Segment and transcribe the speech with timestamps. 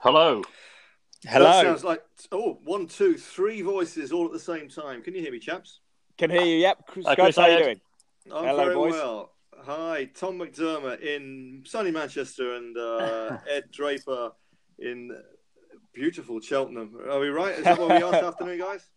[0.00, 0.40] Hello.
[1.26, 1.44] Hello.
[1.44, 2.02] That sounds like
[2.32, 5.02] oh, one, two, three voices all at the same time.
[5.02, 5.80] Can you hear me, chaps?
[6.16, 6.56] Can hear you.
[6.56, 6.86] Yep.
[6.86, 7.80] Chris, Hi, Guys, Chris, how are you doing?
[8.32, 8.92] I'm Hello, very boys.
[8.94, 9.32] well.
[9.58, 14.32] Hi, Tom McDermott in sunny Manchester and uh, Ed Draper
[14.78, 15.10] in
[15.92, 16.96] beautiful Cheltenham.
[17.10, 17.58] Are we right?
[17.58, 18.88] Is that where we are this afternoon, guys?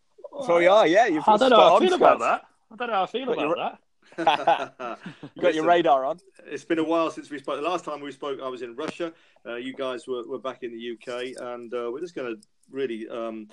[0.46, 0.88] So we are.
[0.88, 1.08] Yeah.
[1.08, 2.44] You've I don't know how I feel about that.
[2.72, 3.80] I don't know how I feel Got about that.
[5.36, 6.20] You got your radar on.
[6.46, 7.56] It's been a while since we spoke.
[7.56, 9.14] The last time we spoke, I was in Russia.
[9.46, 12.48] Uh, you guys were, were back in the UK, and uh, we're just going to
[12.70, 13.48] really um,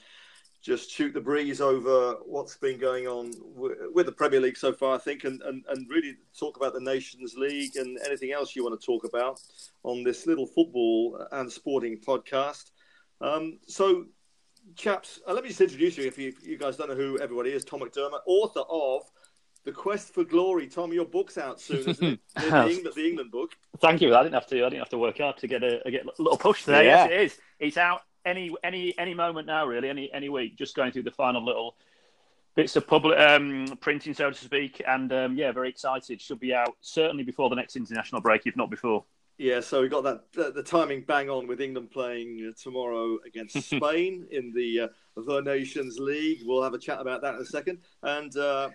[0.62, 4.72] just shoot the breeze over what's been going on w- with the Premier League so
[4.72, 8.54] far, I think, and, and, and really talk about the Nations League and anything else
[8.54, 9.40] you want to talk about
[9.84, 12.72] on this little football and sporting podcast.
[13.22, 14.06] Um, so,
[14.76, 17.18] chaps, uh, let me just introduce you if you, if you guys don't know who
[17.18, 17.64] everybody is.
[17.64, 19.02] Tom McDermott, author of
[19.64, 20.66] The Quest for Glory.
[20.66, 22.20] Tom, your book's out soon, isn't it?
[22.34, 23.56] The, the, England, the England book.
[23.78, 24.14] Thank you.
[24.14, 24.56] I didn't have to.
[24.56, 26.82] I didn't have to work hard to get a, get a little push there.
[26.82, 27.06] Yeah.
[27.06, 27.38] Yes, it is.
[27.58, 29.66] It's out any any any moment now.
[29.66, 30.56] Really, any any week.
[30.56, 31.76] Just going through the final little
[32.54, 34.82] bits of public um, printing, so to speak.
[34.86, 36.20] And um, yeah, very excited.
[36.20, 39.04] Should be out certainly before the next international break, if not before.
[39.38, 43.18] Yeah, so we got that the, the timing bang on with England playing uh, tomorrow
[43.26, 46.40] against Spain in the uh, the Nations League.
[46.44, 47.78] We'll have a chat about that in a second.
[48.02, 48.68] And uh,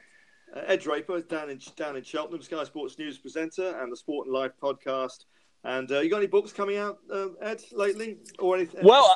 [0.55, 4.33] Ed Draper down in down in Cheltenham, Sky Sports News presenter and the Sport and
[4.33, 5.25] Life podcast.
[5.63, 8.81] And uh, you got any books coming out, uh, Ed, lately, or anything?
[8.83, 9.15] Well,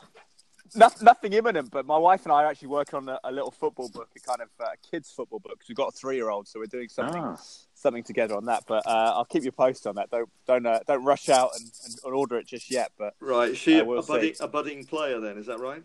[0.75, 3.51] no, nothing imminent, but my wife and I are actually working on a, a little
[3.51, 5.59] football book, a kind of uh, kids football book.
[5.59, 7.37] 'cause we've got a three-year-old, so we're doing something Ah.
[7.75, 8.63] something together on that.
[8.67, 10.09] But uh, I'll keep you posted on that.
[10.09, 12.91] Don't don't uh, don't rush out and, and, and order it just yet.
[12.97, 15.37] But right, is she Uh, we'll a budding a budding player then?
[15.37, 15.83] Is that right?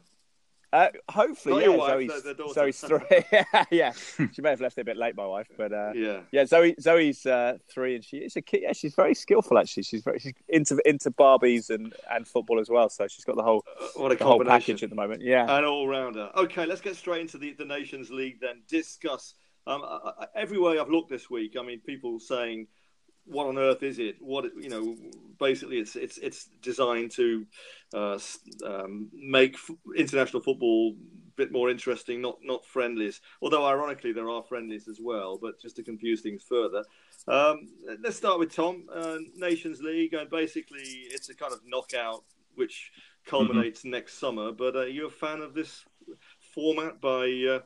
[0.74, 1.68] Uh, hopefully, Not yeah.
[1.70, 2.54] your wife, Zoe's.
[2.54, 3.24] Zoe's three.
[3.70, 3.92] yeah,
[4.32, 6.20] she may have left it a bit late, my wife, but uh, Yeah.
[6.32, 6.74] Yeah, Zoe.
[6.80, 8.60] Zoe's uh, three, and she is a kid.
[8.62, 9.56] Yeah, she's very skillful.
[9.58, 12.88] Actually, she's very she's into into Barbies and, and football as well.
[12.90, 14.60] So she's got the whole Uh, What a the whole combination.
[14.74, 15.22] package at the moment.
[15.22, 16.30] Yeah, An all rounder.
[16.36, 18.62] Okay, let's get straight into the, the Nations League then.
[18.68, 19.34] Discuss.
[19.66, 22.66] Um, I, I, everywhere I've looked this week, I mean, people saying,
[23.26, 24.96] "What on earth is it?" What you know,
[25.38, 27.46] basically, it's it's it's designed to
[27.94, 28.18] uh,
[28.64, 33.20] um, make f- international football a bit more interesting, not not friendlies.
[33.42, 36.84] Although ironically, there are friendlies as well, but just to confuse things further.
[37.26, 37.68] Um,
[38.02, 38.84] let's start with Tom.
[38.92, 42.24] Uh, Nations League, and basically, it's a kind of knockout
[42.54, 42.92] which
[43.26, 44.52] culminates next summer.
[44.52, 45.84] But are you a fan of this
[46.54, 47.60] format by uh,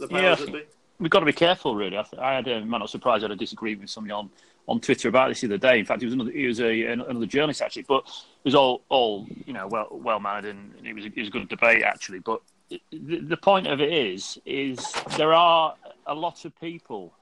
[0.00, 0.34] the powers Yeah.
[0.36, 0.62] that be?
[0.98, 1.96] We've got to be careful, really.
[1.96, 4.28] I, th- I had, I'm not surprised I had a disagreement with somebody on,
[4.70, 5.80] on Twitter about this the other day.
[5.80, 8.82] In fact, it was another, it was a, another journalist actually, but it was all,
[8.88, 11.82] all you know, well, well mannered, and it was, a, it was a good debate
[11.82, 12.20] actually.
[12.20, 15.74] But the, the point of it is, is there are
[16.06, 17.12] a lot of people,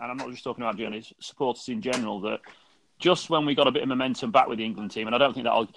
[0.00, 2.40] and I'm not just talking about journalists, supporters in general, that
[2.98, 5.18] just when we got a bit of momentum back with the England team, and I
[5.18, 5.68] don't think that'll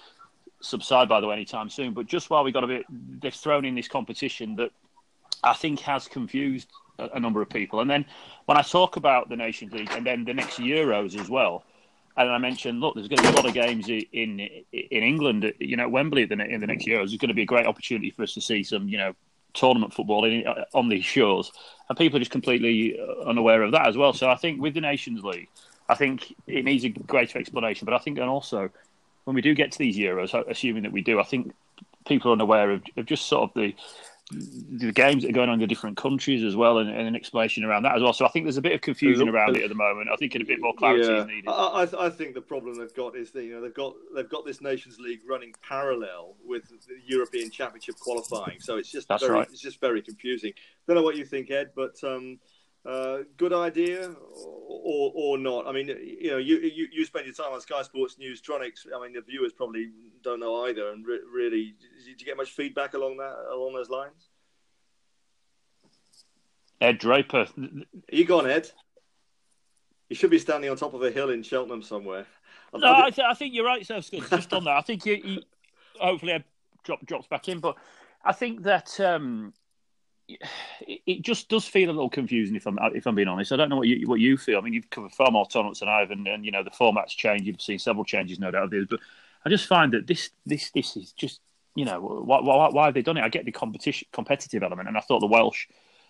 [0.62, 3.66] subside by the way anytime soon, but just while we got a bit, they've thrown
[3.66, 4.72] in this competition that
[5.44, 7.80] I think has confused a, number of people.
[7.80, 8.06] And then
[8.46, 11.64] when I talk about the Nations League and then the next Euros as well,
[12.16, 15.54] and I mentioned, look, there's going to be a lot of games in in England,
[15.60, 17.10] you know, Wembley in the, in the next Euros.
[17.10, 19.14] There's going to be a great opportunity for us to see some, you know,
[19.54, 21.52] tournament football in, uh, on these shores,
[21.90, 24.14] and people are just completely uh, unaware of that as well.
[24.14, 25.50] So I think with the Nations League,
[25.90, 27.86] I think it needs a greater explanation.
[27.86, 28.70] But I think, and also
[29.26, 31.54] when we do get to these Euros, assuming that we do, I think
[32.08, 33.76] people are unaware of, of just sort of the
[34.30, 37.16] the games that are going on in the different countries as well, and, and an
[37.16, 38.12] explanation around that as well.
[38.12, 40.10] So I think there's a bit of confusion around it at the moment.
[40.12, 41.22] I think a bit more clarity yeah.
[41.22, 41.48] is needed.
[41.48, 41.52] I,
[41.86, 44.46] I, I think the problem they've got is that you know they've got they've got
[44.46, 49.40] this Nations League running parallel with the European Championship qualifying, so it's just That's very,
[49.40, 49.48] right.
[49.50, 50.52] it's just very confusing.
[50.88, 52.40] Don't know what you think, Ed, but um,
[52.88, 54.12] uh, good idea
[54.68, 55.68] or, or not.
[55.68, 58.88] I mean, you know, you, you you spend your time on Sky Sports News Tronics.
[58.96, 59.92] I mean, the viewers probably
[60.24, 60.92] don't know either.
[60.92, 64.30] And re- really, did you get much feedback along that along those lines?
[66.80, 68.70] Ed Draper, Are you gone, Ed?
[70.10, 72.26] You should be standing on top of a hill in Cheltenham somewhere.
[72.74, 74.30] I- No, I I, th- I think you're right, so Scott.
[74.30, 75.44] Just on that, I think he
[76.00, 76.44] hopefully Ed
[76.84, 77.76] drop, drops back in, but
[78.24, 79.54] I think that um,
[80.82, 83.52] it, just does feel a little confusing if I'm if I'm being honest.
[83.52, 84.60] I don't know what you what you feel.
[84.60, 86.72] I mean, you've covered far more tournaments than I have, and, and you know the
[86.72, 87.46] format's changed.
[87.46, 89.00] You've seen several changes, no doubt of this, but
[89.46, 91.42] I just find that this this this is just
[91.76, 93.24] you know why why, why have they done it?
[93.24, 95.68] I get the competition competitive element, and I thought the Welsh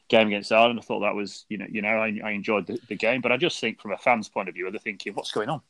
[0.10, 2.80] game against Ireland, I thought that was you know you know I, I enjoyed the,
[2.88, 5.32] the game, but I just think from a fan's point of view, they're thinking what's
[5.32, 5.62] going on.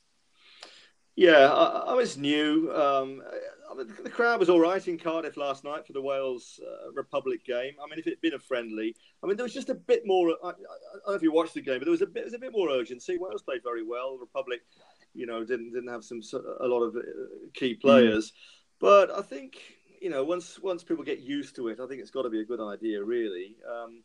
[1.15, 2.71] Yeah, I, I was new.
[2.71, 3.23] Um,
[3.69, 6.91] I mean, the crowd was all right in Cardiff last night for the Wales uh,
[6.93, 7.73] Republic game.
[7.83, 10.03] I mean, if it had been a friendly, I mean, there was just a bit
[10.05, 10.29] more.
[10.43, 12.15] I, I, I don't know if you watched the game, but there was a bit,
[12.15, 13.17] there was a bit more urgency.
[13.17, 14.17] Wales played very well.
[14.17, 14.61] Republic,
[15.13, 16.21] you know, didn't didn't have some
[16.59, 16.99] a lot of uh,
[17.53, 18.33] key players,
[18.79, 19.57] but I think
[20.01, 22.41] you know, once once people get used to it, I think it's got to be
[22.41, 23.55] a good idea, really.
[23.69, 24.03] Um,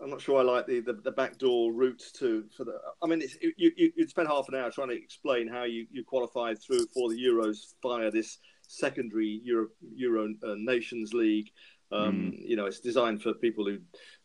[0.00, 2.78] I'm not sure I like the, the, the backdoor routes to for the.
[3.02, 3.22] I mean,
[3.56, 6.86] you, you would spend half an hour trying to explain how you, you qualified through
[6.94, 11.50] for the Euros via this secondary Euro, Euro uh, Nations League.
[11.90, 12.48] Um, mm.
[12.48, 13.78] You know, it's designed for people who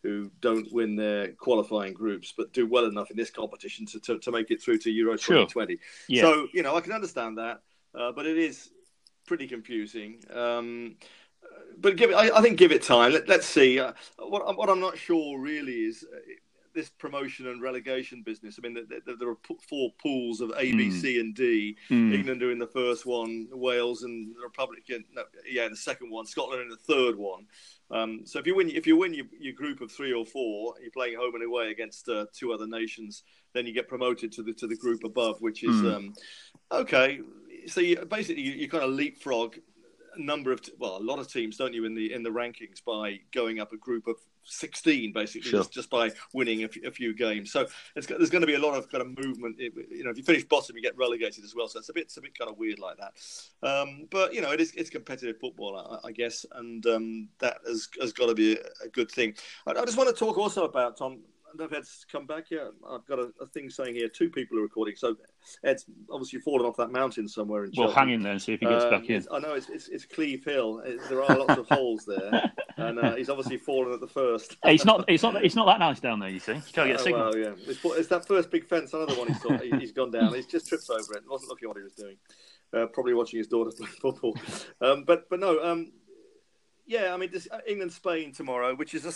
[0.04, 4.20] who don't win their qualifying groups but do well enough in this competition to, to,
[4.20, 5.46] to make it through to Euro sure.
[5.46, 5.80] 2020.
[6.10, 6.24] Yeah.
[6.24, 7.62] So you know, I can understand that,
[7.96, 8.70] uh, but it is
[9.26, 10.22] pretty confusing.
[10.32, 10.98] Um,
[11.78, 13.14] but give it, I, I, think give it time.
[13.14, 13.80] Let, us see.
[13.80, 16.20] Uh, what, what, I'm not sure really is uh,
[16.74, 18.58] this promotion and relegation business.
[18.58, 19.38] I mean, there, there, there are
[19.70, 20.92] four pools of A, B, mm.
[20.92, 21.78] C, and D.
[21.90, 22.14] Mm.
[22.14, 26.62] England doing the first one, Wales and the Republic, no, yeah, the second one, Scotland
[26.62, 27.46] in the third one.
[27.92, 30.74] Um, so if you win, if you win your, your, group of three or four,
[30.82, 33.24] you're playing home and away against uh, two other nations.
[33.54, 35.96] Then you get promoted to the to the group above, which is mm.
[35.96, 36.14] um,
[36.72, 37.20] okay.
[37.68, 39.58] So you, basically, you, you kind of leapfrog
[40.16, 42.84] a number of well, a lot of teams, don't you, in the in the rankings
[42.86, 45.60] by going up a group of sixteen, basically, sure.
[45.60, 47.52] just, just by winning a, f- a few games.
[47.52, 49.58] So there's going to be a lot of kind of movement.
[49.60, 51.68] You know, if you finish bottom, you get relegated as well.
[51.68, 53.68] So it's a bit it's a bit kind of weird like that.
[53.68, 57.58] Um, but you know, it is it's competitive football, I, I guess, and um, that
[57.68, 59.36] has has got to be a, a good thing.
[59.66, 61.20] I, I, just want to talk also about Tom
[61.60, 62.68] know if Ed's come back yet.
[62.90, 64.96] I've got a, a, thing saying here two people are recording.
[64.96, 65.16] So
[65.64, 68.60] Ed's obviously fallen off that mountain somewhere in Well, hang in there and see if
[68.60, 69.26] he gets um, back in.
[69.32, 70.80] I know it's, it's, it's Cleeve Hill.
[70.86, 74.58] It, there are lots of holes there, and uh, he's obviously fallen at the first.
[74.66, 76.30] it's not it's not it's not that nice down there.
[76.30, 77.30] You see, you can't get a uh, signal.
[77.32, 78.94] Well, yeah, it's, it's, that first big fence.
[78.94, 80.34] Another one he's, saw, he, has gone down.
[80.34, 81.24] He's just tripped over it.
[81.28, 82.18] wasn't looking what he was doing.
[82.74, 84.36] Uh, probably watching his daughter play football.
[84.82, 85.64] Um, but but no.
[85.64, 85.92] Um,
[86.86, 89.14] yeah, I mean, this, uh, England Spain tomorrow, which is a,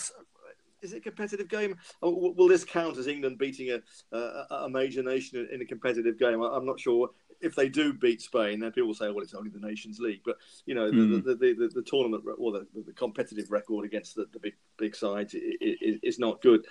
[0.82, 1.76] is it a competitive game?
[2.00, 6.18] Or will this count as England beating a, a, a major nation in a competitive
[6.18, 6.40] game?
[6.40, 7.10] I'm not sure.
[7.40, 10.22] If they do beat Spain, then people will say, "Well, it's only the Nations League."
[10.24, 10.36] But
[10.66, 11.24] you know, mm.
[11.24, 14.96] the, the, the, the, tournament or the, the competitive record against the, the big big
[14.96, 16.66] sides is, is not good.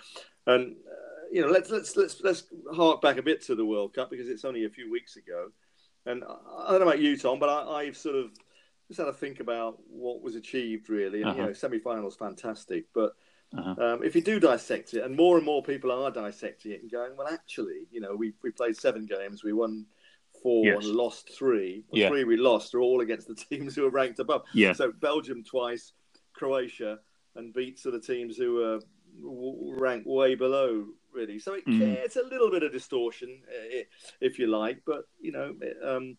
[0.46, 2.44] And uh, you know, let's let's let's let's
[2.74, 5.52] hark back a bit to the World Cup because it's only a few weeks ago.
[6.06, 8.32] And I don't know about you, Tom, but I, I've sort of
[8.88, 11.22] just had to think about what was achieved really.
[11.22, 11.40] And uh-huh.
[11.40, 13.14] you know, semi-finals fantastic, but
[13.56, 13.76] uh-huh.
[13.82, 16.92] Um, if you do dissect it, and more and more people are dissecting it and
[16.92, 19.86] going, well, actually, you know, we we played seven games, we won
[20.44, 20.86] four yes.
[20.86, 21.84] and lost three.
[21.92, 22.10] The yeah.
[22.10, 24.44] three we lost are all against the teams who are ranked above.
[24.54, 24.74] Yeah.
[24.74, 25.94] So Belgium twice,
[26.34, 27.00] Croatia,
[27.36, 28.80] and beats of the teams who are
[29.80, 30.86] ranked way below.
[31.14, 31.82] Really, so it, mm.
[31.82, 33.84] it's a little bit of distortion, uh,
[34.22, 36.16] if you like, but you know, um,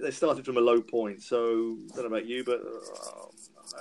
[0.00, 1.22] they started from a low point.
[1.22, 3.26] So I don't know about you, but uh,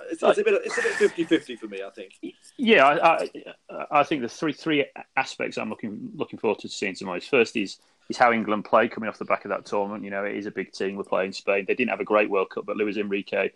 [0.10, 1.82] it's, it's, a bit it's a bit 50-50 for me.
[1.86, 2.14] I think.
[2.58, 3.30] Yeah, I,
[3.70, 4.86] I, I think the three three
[5.16, 7.20] aspects I'm looking looking forward to seeing tomorrow.
[7.20, 7.78] First is
[8.10, 10.04] is how England play coming off the back of that tournament.
[10.04, 10.96] You know, it is a big team.
[10.96, 11.66] We're playing Spain.
[11.68, 13.52] They didn't have a great World Cup, but Luis Enrique.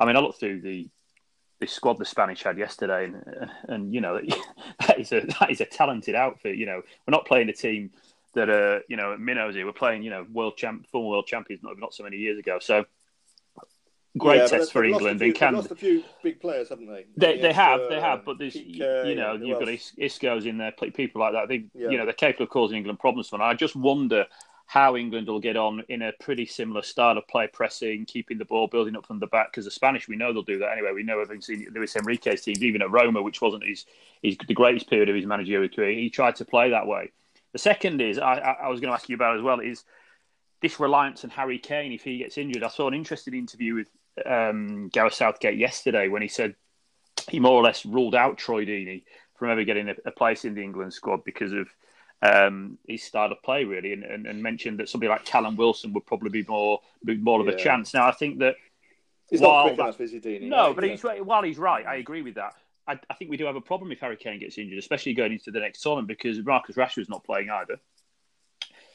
[0.00, 0.88] I mean, I looked through the
[1.60, 4.20] the squad the Spanish had yesterday, and and you know
[4.86, 6.56] that is a that is a talented outfit.
[6.56, 7.90] You know, we're not playing a team
[8.34, 9.66] that are you know minnows here.
[9.66, 12.58] We're playing you know world champ, former world champions not not so many years ago.
[12.60, 12.84] So
[14.16, 15.20] great yeah, test for England.
[15.20, 17.06] Few, and can lost a few big players, haven't they?
[17.16, 18.24] They, they have, uh, they have.
[18.24, 21.48] But there's you know you've got Isco's in there, people like that.
[21.48, 21.90] They yeah.
[21.90, 23.28] you know they're capable of causing England problems.
[23.28, 24.26] For I just wonder
[24.66, 28.44] how England will get on in a pretty similar style of play, pressing, keeping the
[28.44, 29.50] ball, building up from the back.
[29.50, 30.92] Because the Spanish, we know they'll do that anyway.
[30.94, 33.86] We know having seen Luis Enrique's teams, even at Roma, which wasn't his,
[34.22, 37.10] his the greatest period of his managerial career, he tried to play that way.
[37.52, 39.84] The second is I, I was going to ask you about as well is
[40.60, 42.62] this reliance on Harry Kane if he gets injured.
[42.62, 43.88] I saw an interesting interview with
[44.26, 46.54] um, Gareth Southgate yesterday when he said
[47.28, 49.04] he more or less ruled out Troy Deeney
[49.36, 51.68] from ever getting a, a place in the England squad because of
[52.22, 55.92] um, his style of play, really, and, and, and, mentioned that somebody like Callum Wilson
[55.92, 57.94] would probably be more be more of a chance.
[57.94, 58.56] Now, I think that
[59.30, 60.48] he's not quick enough, is he, Deeney?
[60.48, 62.54] No, but he's while he's right, I agree with that.
[62.88, 65.32] I, I, think we do have a problem if Harry Kane gets injured, especially going
[65.32, 67.74] into the next tournament because Marcus Rashford's not playing either.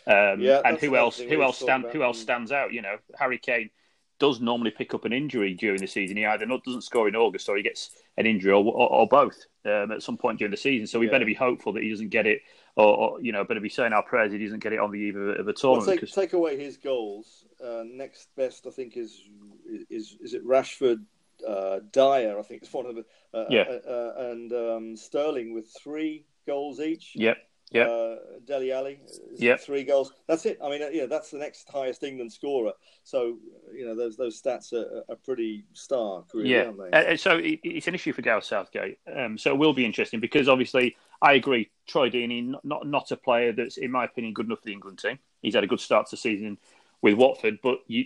[0.05, 1.17] Um, yeah, and who else?
[1.17, 1.85] Who else stand?
[1.93, 2.73] Who else stands out?
[2.73, 3.69] You know, Harry Kane
[4.19, 6.17] does normally pick up an injury during the season.
[6.17, 9.07] He either not, doesn't score in August or he gets an injury or, or, or
[9.07, 10.87] both um, at some point during the season.
[10.87, 11.11] So we yeah.
[11.11, 12.41] better be hopeful that he doesn't get it,
[12.75, 14.99] or, or, you know, better be saying our prayers he doesn't get it on the
[14.99, 15.87] eve of, of a tournament.
[15.87, 17.45] Well, take, take, away his goals.
[17.63, 19.21] Uh, next best, I think, is
[19.89, 21.01] is is it Rashford,
[21.47, 22.37] uh, Dier.
[22.37, 26.25] I think it's one of the uh, yeah, uh, uh, and um, Sterling with three
[26.45, 27.13] goals each.
[27.15, 27.37] Yep.
[27.73, 27.85] Yeah.
[27.85, 28.15] Uh,
[28.45, 28.99] Dele Alli,
[29.35, 30.13] yeah, three goals.
[30.27, 30.59] That's it.
[30.63, 32.73] I mean, uh, yeah, that's the next highest England scorer.
[33.03, 33.37] So
[33.73, 36.71] you know, those those stats are, are pretty stark, really, yeah.
[36.91, 38.99] Uh, so it's an issue for Gareth Southgate.
[39.13, 41.71] Um, so it will be interesting because obviously I agree.
[41.87, 44.73] Troy Deeney, not, not not a player that's, in my opinion, good enough for the
[44.73, 45.17] England team.
[45.41, 46.57] He's had a good start to the season
[47.01, 48.05] with Watford, but you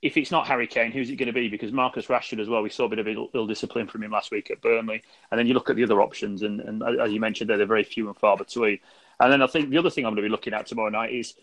[0.00, 1.48] if it's not Harry Kane, who's it going to be?
[1.48, 4.12] Because Marcus Rashford as well, we saw a bit of ill, Ill, discipline from him
[4.12, 5.02] last week at Burnley.
[5.30, 7.82] And then you look at the other options, and, and as you mentioned, they're very
[7.82, 8.78] few and far between.
[9.20, 11.12] And then I think the other thing I'm going to be looking at tomorrow night
[11.12, 11.34] is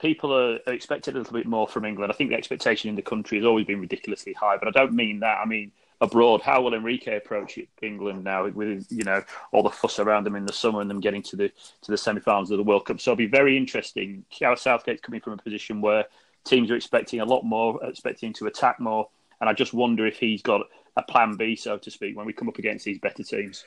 [0.00, 2.12] people are, are expected a little bit more from England.
[2.12, 4.92] I think the expectation in the country has always been ridiculously high, but I don't
[4.92, 5.38] mean that.
[5.38, 6.42] I mean abroad.
[6.42, 10.46] How will Enrique approach England now with you know all the fuss around them in
[10.46, 11.48] the summer and them getting to the
[11.82, 13.00] to the semi-finals of the World Cup?
[13.00, 14.24] So it'll be very interesting.
[14.30, 16.04] Gareth Southgate's coming from a position where
[16.44, 19.08] teams are expecting a lot more, expecting to attack more,
[19.40, 20.62] and I just wonder if he's got
[20.96, 23.64] a plan B, so to speak, when we come up against these better teams.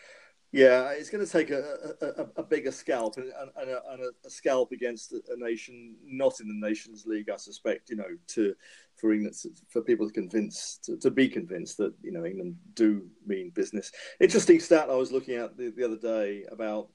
[0.53, 4.29] Yeah, it's going to take a, a, a bigger scalp and, and, a, and a,
[4.29, 7.29] scalp against a nation not in the Nations League.
[7.29, 8.55] I suspect, you know, to
[8.95, 9.35] for England
[9.67, 13.91] for people to convince to, to be convinced that you know England do mean business.
[14.19, 16.89] Interesting stat I was looking at the, the other day about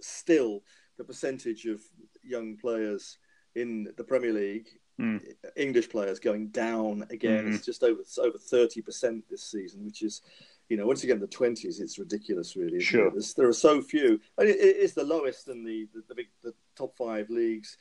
[0.00, 0.62] still
[0.98, 1.80] the percentage of
[2.22, 3.18] young players
[3.54, 4.68] in the Premier League
[5.00, 5.20] mm.
[5.56, 7.46] English players going down again.
[7.46, 7.54] Mm.
[7.54, 10.22] It's just over it's over thirty percent this season, which is,
[10.70, 12.80] you know, once you get in the twenties, it's ridiculous, really.
[12.80, 14.20] Sure, there are so few.
[14.38, 17.76] I mean, it is the lowest in the the, the big the top five leagues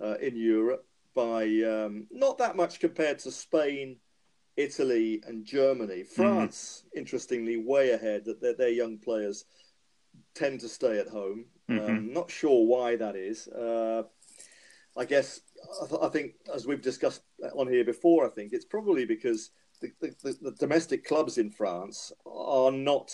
[0.00, 3.96] uh, in Europe by um, not that much compared to Spain.
[4.56, 6.02] Italy and Germany.
[6.02, 6.22] Hmm.
[6.22, 6.98] France, mm.
[7.00, 8.24] interestingly, way ahead.
[8.24, 9.46] That their, their young players
[10.36, 11.46] tend to stay at home.
[11.68, 11.84] Mm-hmm.
[11.84, 13.48] Um, not sure why that is.
[13.48, 14.04] Uh,
[14.96, 15.40] I guess
[15.82, 17.22] I, th- I, think, as we've discussed
[17.56, 19.50] on here before, I think it's probably because
[20.00, 23.10] the, the, the domestic clubs in France are not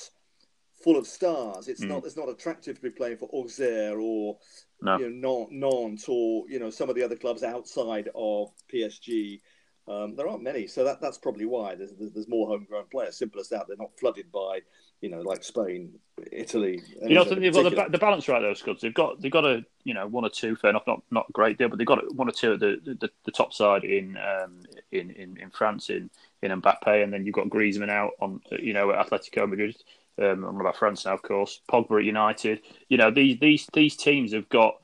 [0.82, 1.68] full of stars.
[1.68, 1.88] It's mm.
[1.88, 4.38] not it's not attractive to be playing for Auxerre or
[4.82, 4.98] no.
[4.98, 9.40] you know, Nantes or you know some of the other clubs outside of PSG.
[9.88, 13.16] Um, there aren't many, so that, that's probably why there's, there's more homegrown players.
[13.16, 13.64] Simple as that.
[13.66, 14.60] They're not flooded by
[15.00, 15.98] you know, like Spain,
[16.30, 16.82] Italy.
[17.02, 18.82] You know, they've got the, the, balance right those Scuds.
[18.82, 21.32] They've got they've got a you know one or two, fair enough, not not a
[21.32, 24.16] great deal, but they've got one or two at the the, the top side in,
[24.18, 24.60] um,
[24.92, 26.10] in in in France in
[26.42, 29.76] in Mbappe, and then you've got Griezmann out on you know at Atletico Madrid.
[30.18, 31.60] Um, I'm about France now, of course.
[31.70, 32.60] Pogba at United.
[32.88, 34.76] You know these these these teams have got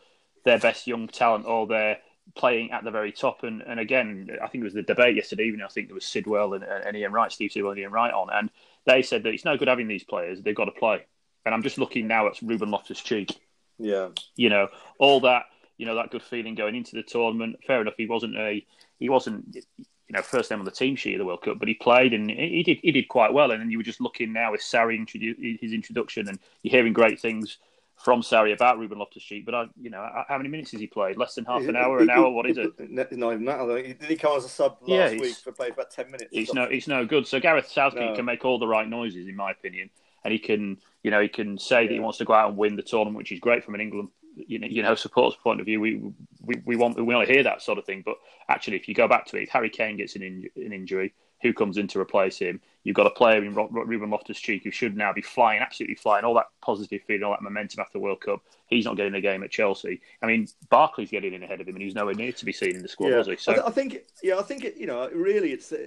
[0.45, 1.99] their best young talent or they're
[2.35, 3.43] playing at the very top.
[3.43, 5.65] And, and again, I think it was the debate yesterday evening.
[5.65, 8.29] I think there was Sidwell and, and Ian Wright, Steve Sidwell and Ian Wright on,
[8.33, 8.51] and
[8.87, 11.05] they said that it's no good having these players; they've got to play.
[11.45, 13.31] And I'm just looking now at Ruben Loftus Cheek.
[13.78, 15.45] Yeah, you know all that,
[15.76, 17.57] you know that good feeling going into the tournament.
[17.66, 18.64] Fair enough, he wasn't a
[18.99, 21.69] he wasn't you know first name on the team sheet of the World Cup, but
[21.69, 23.50] he played and he did he did quite well.
[23.50, 26.93] And then you were just looking now with Sarri introdu- his introduction, and you're hearing
[26.93, 27.59] great things
[27.97, 30.87] from Sarri about Ruben Loftus Cheek, but I, you know, how many minutes has he
[30.87, 31.17] played?
[31.17, 32.31] Less than half an hour, an hour?
[32.31, 32.73] What is it?
[32.91, 33.97] Not even that.
[33.99, 36.29] Did he come as a sub last yeah, week for played about ten minutes?
[36.31, 37.26] It's no, it's no good.
[37.26, 38.15] So Gareth Southgate no.
[38.15, 39.91] can make all the right noises, in my opinion,
[40.25, 41.88] and he can, you know, he can say yeah.
[41.88, 43.81] that he wants to go out and win the tournament, which is great from an
[43.81, 45.81] England, you know, you know, supporters point of view.
[45.81, 46.00] We
[46.43, 48.17] we we want we want to hear that sort of thing, but
[48.49, 51.53] actually, if you go back to it, if Harry Kane gets an, an injury, who
[51.53, 52.61] comes in to replace him?
[52.87, 56.25] You've got a player in Ruben Loftus Cheek who should now be flying, absolutely flying,
[56.25, 58.43] all that positive feeling, all that momentum after the World Cup.
[58.69, 60.00] He's not getting a game at Chelsea.
[60.23, 62.76] I mean, Barkley's getting in ahead of him, and he's nowhere near to be seen
[62.76, 63.16] in the squad, yeah.
[63.16, 63.37] was he?
[63.38, 65.87] So I, think, yeah, I think it, you know, really, it's uh,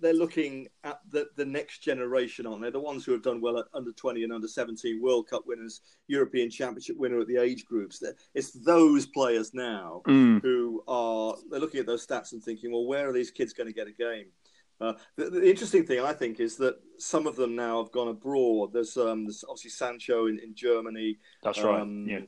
[0.00, 3.58] they're looking at the, the next generation aren't They're the ones who have done well
[3.58, 7.64] at under 20 and under 17 World Cup winners, European Championship winner at the age
[7.64, 8.02] groups.
[8.34, 10.42] It's those players now mm.
[10.42, 13.68] who are, they're looking at those stats and thinking, well, where are these kids going
[13.68, 14.26] to get a game?
[14.80, 18.08] Uh, the, the, interesting thing, I think, is that some of them now have gone
[18.08, 18.72] abroad.
[18.72, 21.18] There's, um, there's obviously Sancho in, in Germany.
[21.42, 21.80] That's right.
[21.80, 22.20] Um, yeah.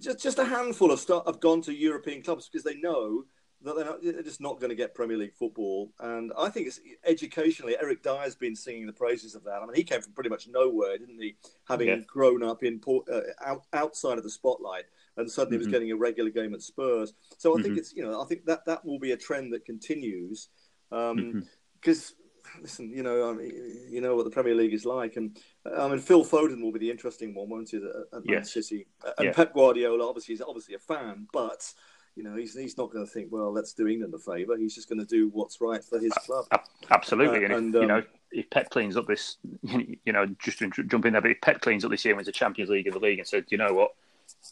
[0.00, 3.24] Just, just a handful of stuff have gone to European clubs because they know
[3.62, 5.92] that they're, not, they're just not going to get Premier League football.
[5.98, 9.60] And I think it's educationally, Eric Dier's been singing the praises of that.
[9.62, 11.36] I mean, he came from pretty much nowhere, didn't he?
[11.68, 11.96] Having yeah.
[12.06, 14.84] grown up in uh, out, outside of the spotlight
[15.16, 15.66] and suddenly mm-hmm.
[15.66, 17.14] was getting a regular game at Spurs.
[17.38, 17.62] So I mm-hmm.
[17.64, 20.48] think it's you know I think that that will be a trend that continues.
[20.92, 21.46] Um,
[21.80, 22.14] because
[22.60, 23.52] listen, you know, I mean,
[23.88, 25.38] you know what the Premier League is like, and
[25.78, 27.78] I mean, Phil Foden will be the interesting one, won't he?
[27.78, 27.82] At,
[28.18, 28.52] at yes.
[28.52, 28.86] City,
[29.18, 29.32] and yeah.
[29.32, 31.72] Pep Guardiola obviously is obviously a fan, but
[32.14, 34.56] you know, he's he's not going to think, well, let's do England a favour.
[34.56, 36.46] He's just going to do what's right for his club.
[36.90, 38.02] Absolutely, uh, and, if, and um, you know,
[38.32, 41.60] if Pep cleans up this, you know, just to jump in there, but if Pep
[41.60, 43.72] cleans up this year wins the Champions League of the league and said, you know
[43.72, 43.92] what,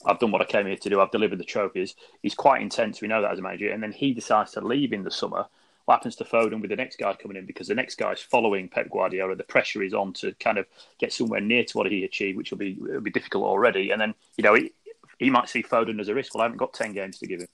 [0.06, 1.00] I've done what I came here to do.
[1.00, 1.94] I've delivered the trophies.
[2.22, 3.00] He's quite intense.
[3.00, 3.70] We know that as a manager.
[3.70, 5.46] And then he decides to leave in the summer
[5.84, 8.20] what happens to Foden with the next guy coming in because the next guy is
[8.20, 9.36] following Pep Guardiola.
[9.36, 10.66] The pressure is on to kind of
[10.98, 13.90] get somewhere near to what he achieved, which will be will be difficult already.
[13.90, 14.72] And then you know he,
[15.18, 16.34] he might see Foden as a risk.
[16.34, 17.48] Well, I haven't got ten games to give him.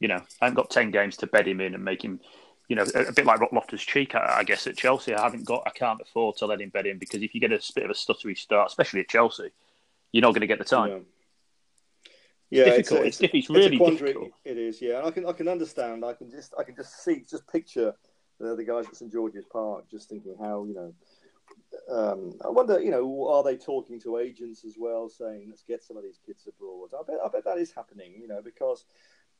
[0.00, 2.20] You know, I haven't got ten games to bed him in and make him.
[2.68, 5.12] You know, a, a bit like Loftus Cheek, I, I, guess at Chelsea.
[5.12, 7.50] I haven't got, I can't afford to let him bed in because if you get
[7.50, 9.50] a bit of a stuttery start, especially at Chelsea,
[10.12, 10.88] you're not going to get the time.
[10.88, 10.98] Yeah.
[12.50, 13.06] Yeah, it's difficult.
[13.06, 14.30] It's, a, it's, it's, really it's difficult.
[14.44, 14.98] It is, yeah.
[14.98, 16.04] And I can I can understand.
[16.04, 17.94] I can just I can just see, just picture
[18.40, 20.94] the guys at St George's Park, just thinking how you know.
[21.88, 25.82] Um, I wonder, you know, are they talking to agents as well, saying let's get
[25.82, 26.90] some of these kids abroad?
[26.98, 28.84] I bet, I bet that is happening, you know, because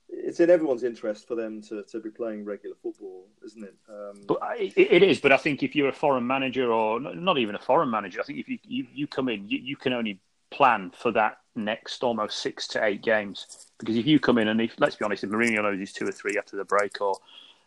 [0.09, 3.77] it's in everyone's interest for them to, to be playing regular football, isn't it?
[3.89, 5.21] Um, but it, it is.
[5.21, 8.25] But I think if you're a foreign manager, or not even a foreign manager, I
[8.25, 12.03] think if you you, you come in, you, you can only plan for that next
[12.03, 13.69] almost six to eight games.
[13.79, 16.13] Because if you come in and if, let's be honest, if Mourinho loses two or
[16.13, 17.17] three after the break, or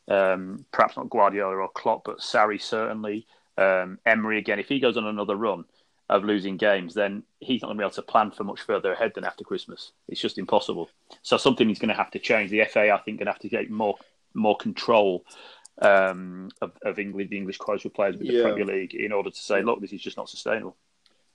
[0.07, 3.25] um, perhaps not Guardiola or Klopp, but Sarri certainly,
[3.57, 5.65] um, Emery again, if he goes on another run
[6.09, 8.93] of losing games, then he's not going to be able to plan for much further
[8.93, 9.91] ahead than after Christmas.
[10.07, 10.89] It's just impossible.
[11.21, 12.51] So something is going to have to change.
[12.51, 13.95] The FA, I think, going to have to take more
[14.35, 15.23] more control
[15.81, 18.43] um, of, of England, the English quota players with the yeah.
[18.43, 20.75] Premier League in order to say, look, this is just not sustainable.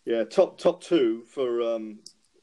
[0.05, 1.99] Yeah, top top two for um,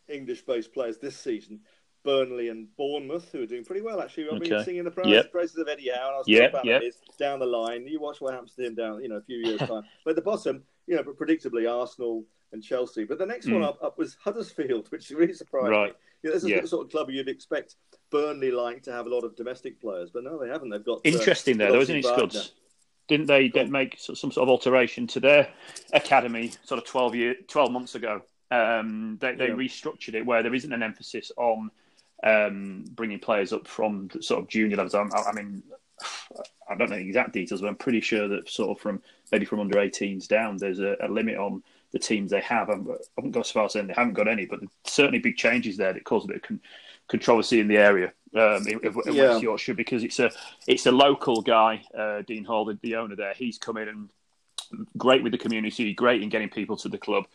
[0.08, 1.62] English-based players this season.
[2.04, 4.26] Burnley and Bournemouth, who are doing pretty well actually.
[4.26, 4.50] I've okay.
[4.50, 5.32] been singing the praises, yep.
[5.32, 6.84] praises of Eddie Howe, and I was yep, about yep.
[7.18, 7.88] down the line.
[7.88, 9.84] You watch what happens to him down, you know, a few years time.
[10.04, 13.04] but at the bottom, you know, but predictably Arsenal and Chelsea.
[13.04, 13.54] But the next mm.
[13.54, 15.92] one up, up was Huddersfield, which is really surprised right.
[15.92, 15.98] me.
[16.22, 16.62] You know, this is yeah.
[16.62, 17.76] the sort of club you'd expect
[18.12, 20.70] Burnley like to have a lot of domestic players, but no, they haven't.
[20.70, 22.54] They've got uh, interesting uh, there, though, isn't it, Scuds?
[23.08, 25.48] Didn't they make some sort of alteration to their
[25.94, 28.22] academy sort of 12, year, 12 months ago?
[28.52, 29.54] Um, they, they yeah.
[29.54, 31.70] restructured it where there isn't an emphasis on
[32.24, 34.96] um, bringing players up from sort of junior levels.
[34.96, 35.64] I, I, mean,
[36.70, 39.46] I don't know the exact details, but I'm pretty sure that sort of from maybe
[39.46, 42.70] from under 18s down, there's a, a limit on the teams they have.
[42.70, 42.78] I
[43.18, 45.94] haven't got as far as saying they haven't got any, but certainly big changes there
[45.94, 46.62] that caused a bit of con-
[47.08, 49.30] controversy in the area um, in, in yeah.
[49.30, 50.32] West Yorkshire because it's a
[50.68, 53.34] it's a local guy, uh, Dean Hoyle, the, the owner there.
[53.34, 54.10] He's come in and
[54.98, 57.26] great with the community, great in getting people to the club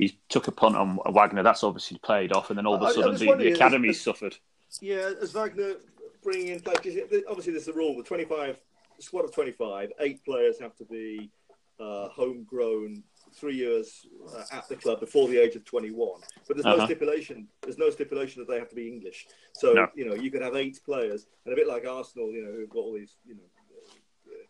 [0.00, 1.42] he took a punt on Wagner.
[1.42, 4.34] That's obviously played off, and then all of a sudden the, the academy suffered.
[4.80, 5.74] Yeah, as Wagner
[6.22, 6.96] bringing in players,
[7.28, 8.58] obviously there's a rule: the 25
[8.98, 11.30] squad of 25, eight players have to be
[11.78, 13.02] uh, homegrown,
[13.34, 16.20] three years uh, at the club before the age of 21.
[16.46, 16.86] But there's no uh-huh.
[16.86, 17.48] stipulation.
[17.62, 19.26] There's no stipulation that they have to be English.
[19.52, 19.88] So no.
[19.94, 22.70] you know you could have eight players, and a bit like Arsenal, you know, who've
[22.70, 23.42] got all these, you know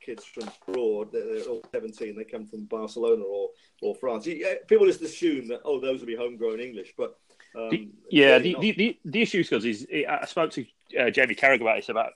[0.01, 1.11] kids from abroad.
[1.13, 2.17] They're all 17.
[2.17, 3.51] They come from Barcelona or,
[3.83, 4.27] or France.
[4.67, 6.95] People just assume that, oh, those will be homegrown English.
[6.97, 7.19] But
[7.57, 10.65] um, the, yeah, the, the, the, the, issue is, is I spoke to
[10.99, 12.13] uh, Jamie Carragher about this about,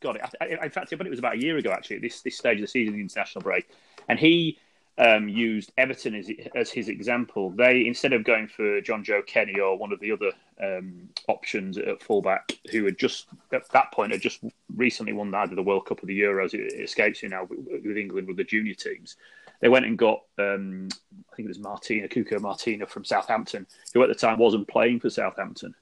[0.00, 2.36] God, in fact, I bet it was about a year ago, actually, at this, this
[2.36, 3.68] stage of the season, the international break.
[4.08, 4.58] And he
[4.98, 7.50] um, used Everton as, as his example.
[7.50, 10.30] They instead of going for Jonjoe Kenny or one of the other
[10.62, 14.40] um, options at fullback, who had just at that point had just
[14.74, 17.96] recently won the either the World Cup or the Euros, it, escapes you now with
[17.96, 19.16] England with the junior teams.
[19.60, 20.88] They went and got um,
[21.32, 25.00] I think it was Martina Cuco Martina from Southampton, who at the time wasn't playing
[25.00, 25.74] for Southampton.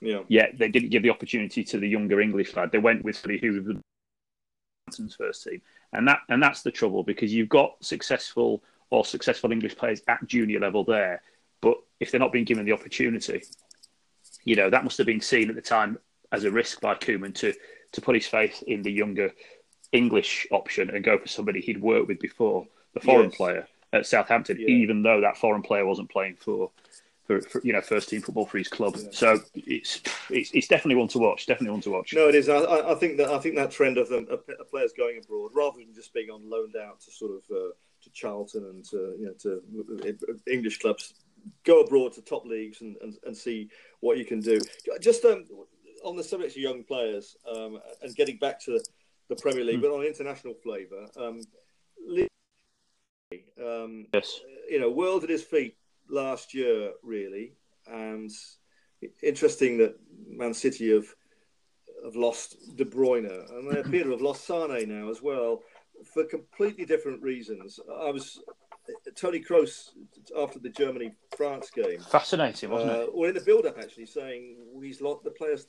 [0.00, 0.20] Yeah.
[0.28, 2.72] Yet they didn't give the opportunity to the younger English lad.
[2.72, 3.76] They went with somebody who was
[4.90, 5.60] Southampton's first team
[5.92, 10.26] and that and that's the trouble because you've got successful or successful English players at
[10.26, 11.22] junior level there,
[11.60, 13.42] but if they're not being given the opportunity,
[14.44, 15.98] you know that must have been seen at the time
[16.32, 17.52] as a risk by Koeman to
[17.92, 19.32] to put his faith in the younger
[19.92, 23.36] English option and go for somebody he'd worked with before, the foreign yes.
[23.36, 24.68] player at Southampton, yeah.
[24.68, 26.70] even though that foreign player wasn't playing for
[27.30, 28.96] for, for, you know first team football for his club.
[28.96, 29.08] Yeah.
[29.12, 31.46] So it's, it's, it's definitely one to watch.
[31.46, 32.12] Definitely one to watch.
[32.12, 32.48] No, it is.
[32.48, 35.78] I, I think that I think that trend of them of players going abroad rather
[35.78, 37.70] than just being on loaned out to sort of uh,
[38.02, 41.14] to Charlton and to you know to uh, English clubs,
[41.64, 43.68] go abroad to top leagues and, and, and see
[44.00, 44.60] what you can do.
[45.00, 45.44] Just um,
[46.04, 48.80] on the subject of young players um, and getting back to
[49.28, 49.82] the Premier League, mm.
[49.82, 51.06] but on international flavour.
[51.16, 51.42] Um,
[53.64, 54.40] um, yes.
[54.68, 55.76] You know, world at his feet
[56.10, 57.54] last year, really,
[57.86, 58.30] and
[59.22, 59.96] interesting that
[60.28, 61.14] Man City have
[62.04, 65.60] have lost De Bruyne and they appear to have lost Sane now as well
[66.14, 67.78] for completely different reasons.
[68.02, 68.40] I was
[69.14, 69.90] Toni Kroos
[70.38, 72.00] after the Germany France game.
[72.00, 73.14] Fascinating, wasn't uh, it?
[73.14, 75.66] Well, in the build up, actually, saying he's lost the players,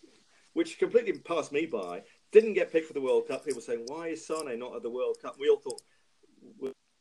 [0.54, 2.01] which completely passed me by.
[2.32, 3.45] Didn't get picked for the World Cup.
[3.45, 5.36] People saying, why is Sane not at the World Cup?
[5.39, 5.82] We all thought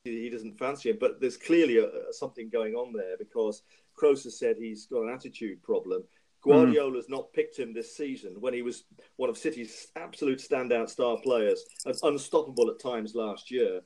[0.05, 0.99] he doesn't fancy him.
[1.01, 3.63] But there's clearly a, a, something going on there because
[4.01, 6.03] Kroos has said he's got an attitude problem.
[6.43, 7.11] Guardiola's mm.
[7.11, 8.85] not picked him this season when he was
[9.17, 13.81] one of City's absolute standout star players and unstoppable at times last year.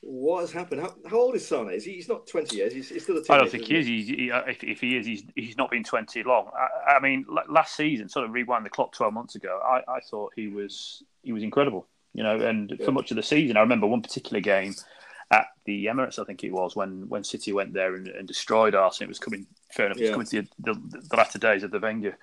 [0.00, 0.80] What has happened?
[0.80, 1.70] How, how old is Sane?
[1.70, 2.72] Is he, he's not 20 years.
[2.72, 3.32] He's, he's still a teenager.
[3.32, 3.86] I don't think he is.
[3.86, 6.50] He, he, uh, if, if, he is, he's, he's not been 20 long.
[6.56, 9.98] I, I, mean, last season, sort of rewind the clock 12 months ago, I, I
[10.08, 11.88] thought he was he was incredible.
[12.14, 12.86] You know, and yeah.
[12.86, 14.74] for much of the season, I remember one particular game
[15.30, 18.74] at the Emirates, I think it was, when, when City went there and, and destroyed
[18.74, 19.08] Arsenal.
[19.08, 20.08] It was coming, fair enough, yeah.
[20.08, 22.16] it was coming to the, the, the, latter days of the Wenger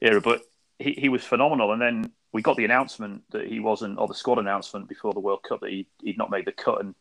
[0.00, 0.42] era, but
[0.78, 1.72] he, he was phenomenal.
[1.72, 5.20] And then we got the announcement that he wasn't, or the squad announcement before the
[5.20, 6.80] World Cup that he, he'd not made the cut.
[6.80, 6.94] And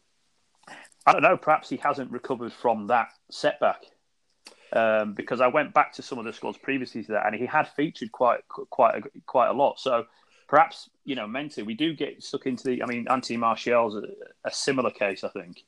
[1.06, 3.84] I don't know, perhaps he hasn't recovered from that setback.
[4.74, 7.46] Um, because I went back to some of the squads previously to that, and he
[7.46, 9.80] had featured quite quite a, quite a lot.
[9.80, 10.06] So
[10.56, 12.82] perhaps you know mentally we do get stuck into the.
[12.82, 14.04] I mean, Anthony Martial's a,
[14.46, 15.65] a similar case, I think.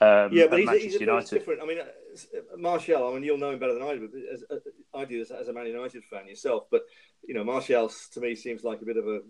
[0.00, 1.60] Um, yeah, but he's, he's, a different.
[1.60, 3.08] I mean, uh, Martial.
[3.08, 4.08] I mean, you'll know him better than I do.
[4.32, 4.60] As, uh,
[4.96, 6.66] I do this as, a Man United fan yourself.
[6.70, 6.82] But
[7.26, 9.20] you know, Martial to me seems like a bit of a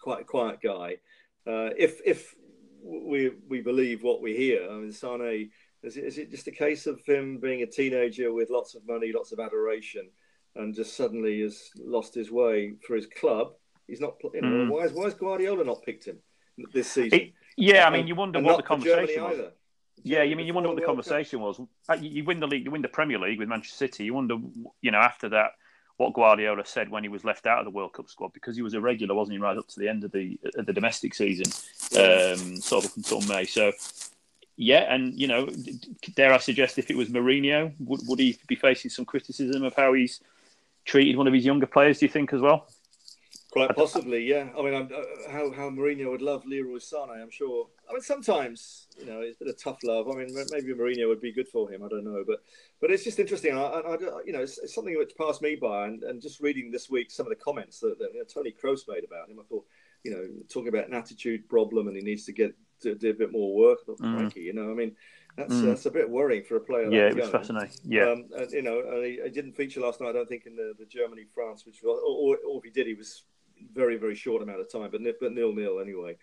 [0.00, 0.98] quite a quiet guy.
[1.44, 2.36] Uh, if if
[2.80, 5.50] we we believe what we hear, I mean, Sane.
[5.82, 8.86] Is it, is it just a case of him being a teenager with lots of
[8.86, 10.08] money, lots of adoration,
[10.56, 13.52] and just suddenly has lost his way for his club?
[13.86, 14.16] He's not.
[14.32, 14.68] You know, mm.
[14.68, 16.18] why, is why has Guardiola not picked him
[16.72, 17.20] this season?
[17.20, 19.38] It, yeah, I mean, you wonder and what the conversation was.
[19.38, 19.52] Either.
[20.02, 21.60] Yeah, you mean you wonder what the conversation was?
[21.88, 24.04] Uh, you win the league, you win the Premier League with Manchester City.
[24.04, 24.36] You wonder,
[24.82, 25.52] you know, after that,
[25.96, 28.62] what Guardiola said when he was left out of the World Cup squad because he
[28.62, 31.14] was a regular, wasn't he, right up to the end of the of the domestic
[31.14, 31.46] season,
[31.98, 33.44] um, sort of up until May.
[33.44, 33.72] So,
[34.56, 35.48] yeah, and you know,
[36.14, 39.74] dare I suggest if it was Mourinho, would would he be facing some criticism of
[39.74, 40.20] how he's
[40.84, 42.00] treated one of his younger players?
[42.00, 42.66] Do you think as well?
[43.54, 44.48] Quite possibly, yeah.
[44.58, 47.68] I mean, uh, how how Mourinho would love Leroy Sané, I'm sure.
[47.88, 50.08] I mean, sometimes you know it's a bit of tough love.
[50.08, 51.84] I mean, maybe Mourinho would be good for him.
[51.84, 52.42] I don't know, but
[52.80, 53.56] but it's just interesting.
[53.56, 56.72] I, I, you know, it's, it's, something which passed me by, and, and just reading
[56.72, 59.38] this week some of the comments that, that you know, Toni Kroos made about him.
[59.38, 59.64] I thought,
[60.02, 63.14] you know, talking about an attitude problem, and he needs to get to do a
[63.14, 63.78] bit more work.
[63.82, 64.34] I thought, mm.
[64.34, 64.96] you know, I mean.
[65.36, 65.64] That's, mm.
[65.64, 66.88] that's a bit worrying for a player.
[66.92, 67.76] Yeah, it was fascinating.
[67.82, 70.10] Yeah, um, and, you know, and he, he, didn't feature last night.
[70.10, 72.86] I don't think in the, the Germany France, which was, or, or, if he did,
[72.86, 73.24] he was
[73.72, 76.16] very very short amount of time, but but nil nil anyway.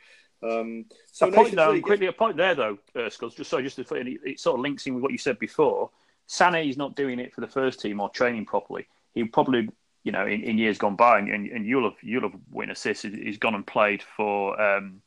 [0.43, 2.77] Um, so a point, though, quickly a point there though,
[3.09, 5.37] Skulls, just so just to, it, it sort of links in with what you said
[5.39, 5.91] before.
[6.27, 8.87] Sané is not doing it for the first team or training properly.
[9.13, 9.69] He probably,
[10.03, 13.01] you know, in, in years gone by, and, and, you'll have you'll have witnessed this.
[13.01, 15.01] He's gone and played for um,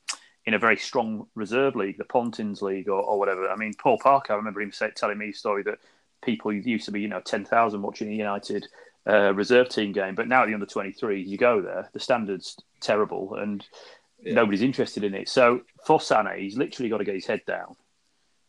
[0.44, 3.48] in a very strong reserve league, the Pontins League or, or whatever.
[3.48, 5.78] I mean, Paul Parker, I remember him say, telling me a story that
[6.22, 8.66] people used to be, you know, ten thousand watching United
[9.08, 10.14] uh, reserve team game.
[10.14, 13.66] But now at the under 23, you go there, the standard's terrible and
[14.20, 14.34] yeah.
[14.34, 15.28] nobody's interested in it.
[15.28, 17.76] So for Sané, he's literally got to get his head down,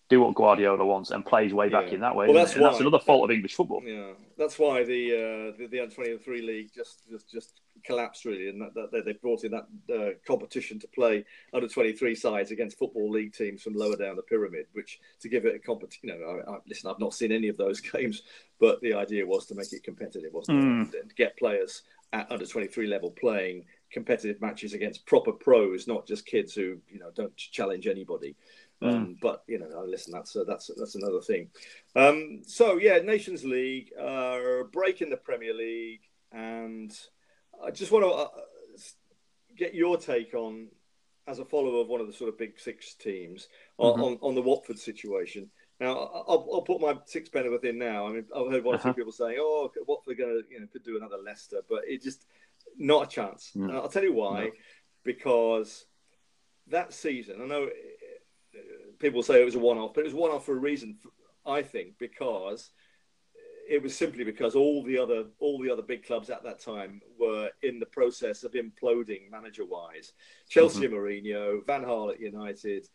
[0.10, 1.96] do what Guardiola wants, and play his way back yeah.
[1.96, 2.28] in that way.
[2.28, 3.82] Well, that's, why, that's another fault of English football.
[3.84, 8.50] Yeah, that's why the uh, the, the under 23 league just just just collapsed really,
[8.50, 12.78] and that, that they brought in that uh, competition to play under 23 sides against
[12.78, 16.10] football league teams from lower down the pyramid, which to give it a competition.
[16.10, 18.24] You know, I, I, listen, I've not seen any of those games,
[18.60, 20.94] but the idea was to make it competitive, wasn't mm.
[20.94, 21.02] it?
[21.02, 21.84] And get players
[22.14, 27.00] at under 23 level playing competitive matches against proper pros, not just kids who you
[27.00, 28.36] know don't challenge anybody.
[28.82, 28.90] Mm.
[28.90, 31.50] Um, but you know, listen, that's uh, that's that's another thing.
[31.96, 36.92] Um, so yeah, Nations League, uh, break in the Premier League, and
[37.64, 38.42] I just want to uh,
[39.56, 40.68] get your take on,
[41.28, 43.48] as a follower of one of the sort of big six teams,
[43.80, 44.02] mm-hmm.
[44.02, 45.50] on, on, the Watford situation.
[45.80, 48.08] Now, I'll, I'll put my six penneth in now.
[48.08, 48.90] I mean, I've heard one or uh-huh.
[48.90, 52.02] two people saying, "Oh, Watford going to, you know, could do another Leicester," but it
[52.02, 52.26] just
[52.78, 53.52] not a chance.
[53.56, 53.82] No.
[53.82, 54.46] I'll tell you why.
[54.46, 54.52] No.
[55.04, 55.86] Because
[56.68, 58.60] that season, I know uh,
[59.00, 60.98] people say it was a one-off, but it was one-off for a reason.
[61.46, 62.72] I think because
[63.68, 67.02] it was simply because all the other all the other big clubs at that time
[67.20, 70.14] were in the process of imploding manager wise.
[70.50, 70.96] Chelsea mm-hmm.
[70.96, 72.88] Mourinho, Van Gaal at United,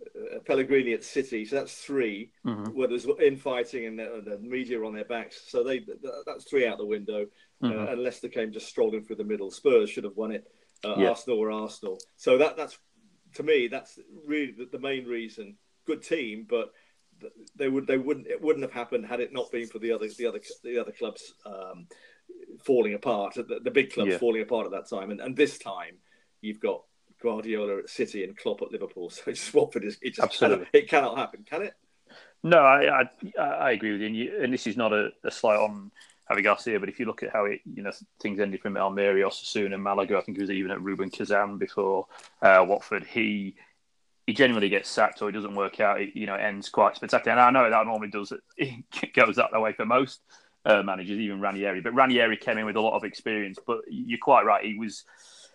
[0.00, 1.44] uh, Pellegrini at City.
[1.44, 2.64] So that's 3 mm-hmm.
[2.72, 5.42] where there's infighting and the, the, media on their backs.
[5.48, 5.86] So they
[6.26, 7.26] that's three out the window.
[7.62, 7.78] Uh, mm-hmm.
[7.78, 9.50] Uh, and Leicester came just strolling through the middle.
[9.50, 10.46] Spurs should have won it.
[10.84, 11.08] Uh, yeah.
[11.08, 11.98] Arsenal were Arsenal.
[12.16, 12.78] So that that's
[13.34, 15.56] to me that's really the, the main reason.
[15.86, 16.72] Good team, but
[17.56, 20.06] they would they wouldn't it wouldn't have happened had it not been for the other
[20.18, 21.86] the other the other clubs um,
[22.64, 24.18] falling apart the, the big clubs yeah.
[24.18, 25.96] falling apart at that time and, and this time
[26.40, 26.82] you've got
[27.22, 30.66] Guardiola at City and Klopp at Liverpool so it's Watford is it just Absolutely.
[30.66, 31.74] Cannot, it cannot happen can it
[32.42, 33.02] no I
[33.38, 35.90] I, I agree with you and, you and, this is not a, a slight on
[36.30, 39.26] Javi Gracia but if you look at how it you know things ended from Almeria
[39.26, 42.06] Osasuna Malaga I think it was even at Rubin Kazan before
[42.42, 43.54] uh, Watford he
[44.26, 47.38] he genuinely gets sacked or he doesn't work out, it, you know, ends quite spectacular.
[47.38, 50.20] And I know that normally does it goes that way for most
[50.64, 51.80] uh, managers, even Ranieri.
[51.80, 53.58] But Ranieri came in with a lot of experience.
[53.64, 55.04] But you're quite right; he was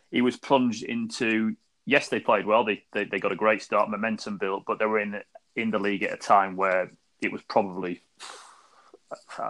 [0.10, 1.56] he was plunged into.
[1.86, 2.64] Yes, they played well.
[2.64, 5.22] They, they they got a great start, momentum built, but they were in
[5.56, 8.02] in the league at a time where it was probably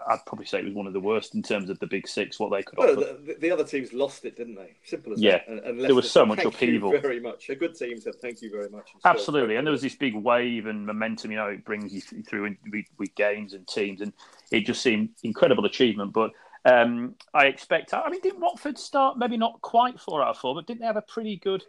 [0.08, 2.40] I'd probably say it was one of the worst in terms of the big six.
[2.40, 3.18] What they could well, offer.
[3.26, 4.76] The, the, other teams lost it, didn't they?
[4.84, 5.38] Simple as yeah.
[5.38, 5.48] that.
[5.48, 6.92] And, and there was so much upheaval.
[7.00, 7.50] very much.
[7.50, 8.90] A good team said thank you very much.
[9.06, 11.32] Absolutely, and there was this big wave and momentum.
[11.32, 14.14] You know, it brings you through with, with games and teams, and
[14.52, 16.14] it just seemed incredible achievement.
[16.14, 16.32] But
[16.64, 17.94] Um, I expect.
[17.94, 20.86] I mean, didn't Watford start maybe not quite four out of four, but didn't they
[20.86, 21.64] have a pretty good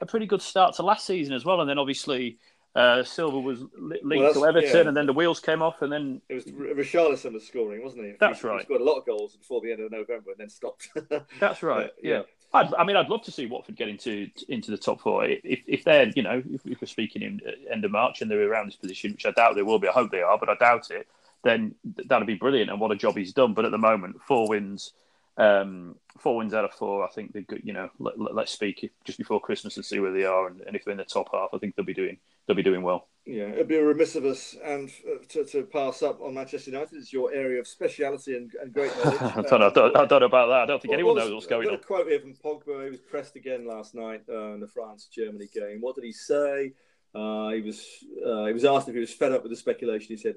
[0.00, 1.60] a pretty good start to last season as well?
[1.60, 2.38] And then obviously
[2.78, 4.88] uh, Silva was linked well, to Everton, yeah.
[4.88, 8.12] and then the wheels came off, and then it was Richarlison was scoring, wasn't he?
[8.20, 8.60] That's he, right.
[8.60, 10.88] He scored a lot of goals before the end of November, and then stopped.
[11.40, 11.90] That's right.
[12.00, 12.18] yeah.
[12.18, 12.22] yeah.
[12.54, 15.24] I'd, i mean, I'd love to see Watford get into into the top four.
[15.24, 18.30] If, if they're, you know, if, if we're speaking in uh, end of March and
[18.30, 19.88] they're around this position, which I doubt they will be.
[19.88, 21.08] I hope they are, but I doubt it.
[21.44, 21.74] Then
[22.06, 23.54] that'd be brilliant, and what a job he's done.
[23.54, 24.92] But at the moment, four wins,
[25.36, 27.04] um, four wins out of four.
[27.04, 27.62] I think they're good.
[27.64, 30.60] You know, let, us let, speak just before Christmas and see where they are, and,
[30.62, 32.82] and if they're in the top half, I think they'll be doing they'll be doing
[32.82, 33.06] well.
[33.26, 36.70] Yeah, it'd be a remiss of us and uh, to, to pass up on Manchester
[36.70, 36.96] United.
[36.96, 39.20] It's your area of speciality and, and great knowledge.
[39.20, 40.62] I, don't know, I, don't, I don't know about that.
[40.62, 41.74] I don't think well, anyone knows what's going on.
[41.74, 42.84] A quote here from Pogba.
[42.84, 45.82] He was pressed again last night uh, in the France-Germany game.
[45.82, 46.72] What did he say?
[47.14, 47.84] Uh, he was
[48.26, 50.08] uh, he was asked if he was fed up with the speculation.
[50.08, 50.36] He said,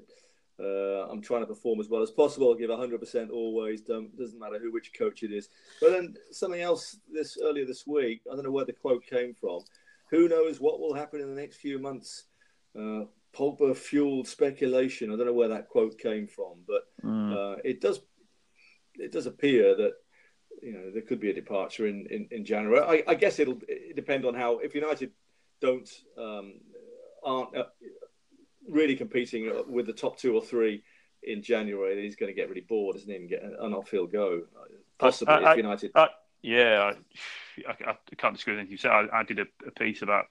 [0.60, 2.54] uh, "I'm trying to perform as well as possible.
[2.54, 3.80] give 100 percent always.
[3.80, 5.48] Don't, doesn't matter who which coach it is."
[5.80, 8.22] But then something else this earlier this week.
[8.30, 9.60] I don't know where the quote came from.
[10.12, 12.24] Who knows what will happen in the next few months?
[12.78, 15.12] uh, Pogba fueled speculation.
[15.12, 17.32] I don't know where that quote came from, but mm.
[17.32, 18.00] uh, it does
[18.94, 19.92] it does appear that
[20.62, 22.80] you know there could be a departure in in, in January.
[23.06, 25.12] I, I, guess it'll it depend on how if United
[25.60, 26.60] don't um,
[27.24, 27.64] aren't uh,
[28.68, 30.82] really competing with the top two or three
[31.22, 34.42] in January, he's going to get really bored, isn't he, and get an off-field go
[34.98, 35.92] possibly I, if United.
[36.42, 36.94] yeah,
[37.68, 38.90] I, can't disagree with anything you said.
[38.90, 40.26] I, did a, a piece about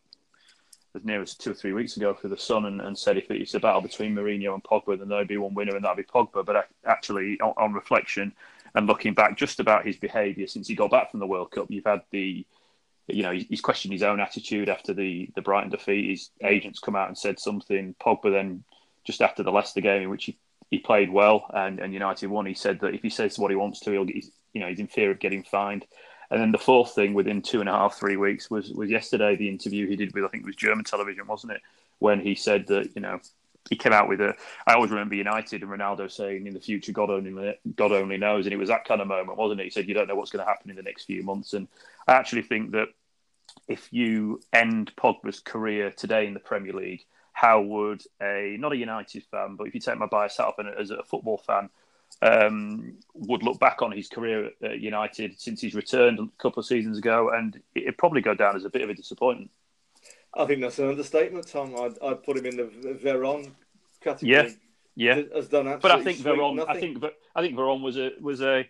[0.96, 3.32] as near as two or three weeks ago for the Sun and, and said if
[3.32, 6.04] it's a battle between Mourinho and Pogba, then there'd be one winner and that'd be
[6.04, 6.46] Pogba.
[6.46, 8.34] But actually, on, on reflection
[8.76, 11.68] and looking back just about his behaviour since he got back from the World Cup,
[11.70, 12.46] you've had the,
[13.08, 16.10] you know, he's questioned his own attitude after the, the Brighton defeat.
[16.10, 17.96] His agents come out and said something.
[18.02, 18.64] Pogba then,
[19.06, 20.38] just after the Leicester game in which he,
[20.70, 23.58] he played well and, and United won, he said that if he says what he
[23.58, 25.86] wants to, he'll get, you know, he's in fear of getting fined.
[26.32, 29.36] And then the fourth thing within two and a half, three weeks was was yesterday
[29.36, 31.62] the interview he did with I think it was German television, wasn't it?
[32.00, 33.20] When he said that you know
[33.70, 34.34] he came out with a.
[34.66, 38.46] I always remember United and Ronaldo saying in the future God only God only knows,
[38.46, 39.66] and it was that kind of moment, wasn't it?
[39.66, 41.68] He said you don't know what's going to happen in the next few months, and
[42.08, 42.88] I actually think that
[43.68, 48.78] if you end Pogba's career today in the Premier League, how would a not a
[48.78, 51.70] United fan, but if you take my bias out of it as a football fan,
[52.22, 56.66] um, would look back on his career at United since he's returned a couple of
[56.66, 59.50] seasons ago, and it'd probably go down as a bit of a disappointment.
[60.34, 61.76] I think that's an understatement, Tom.
[61.76, 62.64] I'd, I'd put him in the
[63.04, 63.52] Veron
[64.02, 64.32] category.
[64.96, 67.04] Yeah, yeah, has done But I think Veron, I think,
[67.36, 68.68] I think Veron was a was a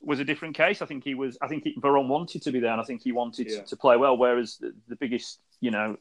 [0.00, 0.82] was a different case.
[0.82, 1.36] I think he was.
[1.40, 3.60] I think he, Veron wanted to be there, and I think he wanted yeah.
[3.60, 4.16] to, to, play well.
[4.16, 5.96] Whereas the, the biggest, you know,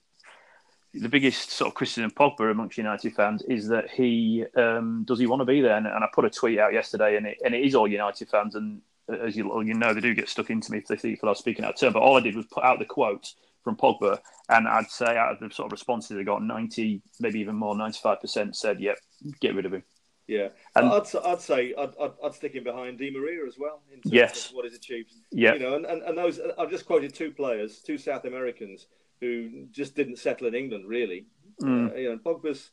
[0.93, 5.19] the biggest sort of criticism of Pogba amongst United fans is that he um, does
[5.19, 5.77] he want to be there?
[5.77, 8.29] And, and, I put a tweet out yesterday, and it, and it is all United
[8.29, 8.55] fans.
[8.55, 11.27] And as you you know, they do get stuck into me if they think I
[11.27, 11.93] was speaking out of turn.
[11.93, 14.19] But all I did was put out the quote from Pogba,
[14.49, 17.75] and I'd say out of the sort of responses I got, ninety, maybe even more,
[17.75, 18.97] ninety five percent said, "Yep,
[19.39, 19.83] get rid of him."
[20.27, 23.81] Yeah, and, I'd, I'd say I'd, I'd, I'd, stick him behind Di Maria as well.
[23.93, 25.13] In terms yes, of what he's achieved.
[25.31, 28.87] Yeah, you know, and, and, and those I've just quoted two players, two South Americans
[29.21, 31.25] who just didn't settle in England really.
[31.61, 31.91] Mm.
[31.91, 32.69] Uh, you know, Pogba's,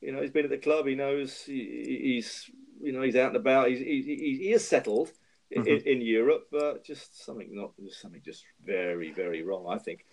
[0.00, 0.86] you know, he's been at the club.
[0.86, 3.68] He knows he, he's, you know, he's out and about.
[3.68, 5.10] He's, he, he is settled
[5.54, 5.66] mm-hmm.
[5.66, 9.66] in, in, Europe, but just something not, something just very, very wrong.
[9.68, 10.04] I think.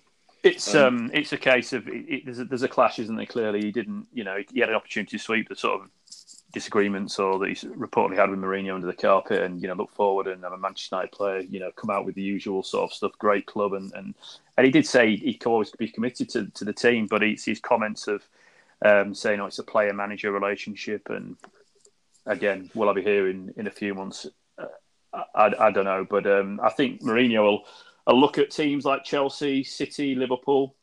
[0.43, 3.15] It's um, um it's a case of it, it, there's a, there's a clash, isn't
[3.15, 3.25] there?
[3.25, 5.89] Clearly, he didn't, you know, he had an opportunity to sweep the sort of
[6.53, 9.91] disagreements or that he's reportedly had with Mourinho under the carpet and you know look
[9.91, 12.89] forward and have a Manchester United player you know come out with the usual sort
[12.89, 14.13] of stuff great club and and,
[14.55, 17.43] and he did say he could always be committed to, to the team but it's
[17.43, 18.23] his comments of
[18.85, 21.35] um, saying oh it's a player manager relationship and
[22.27, 24.27] again will I be here in, in a few months.
[24.57, 24.67] Uh,
[25.35, 27.63] I, I, don't know but um, I think Mourinho will,
[28.05, 30.75] will look at teams like Chelsea City Liverpool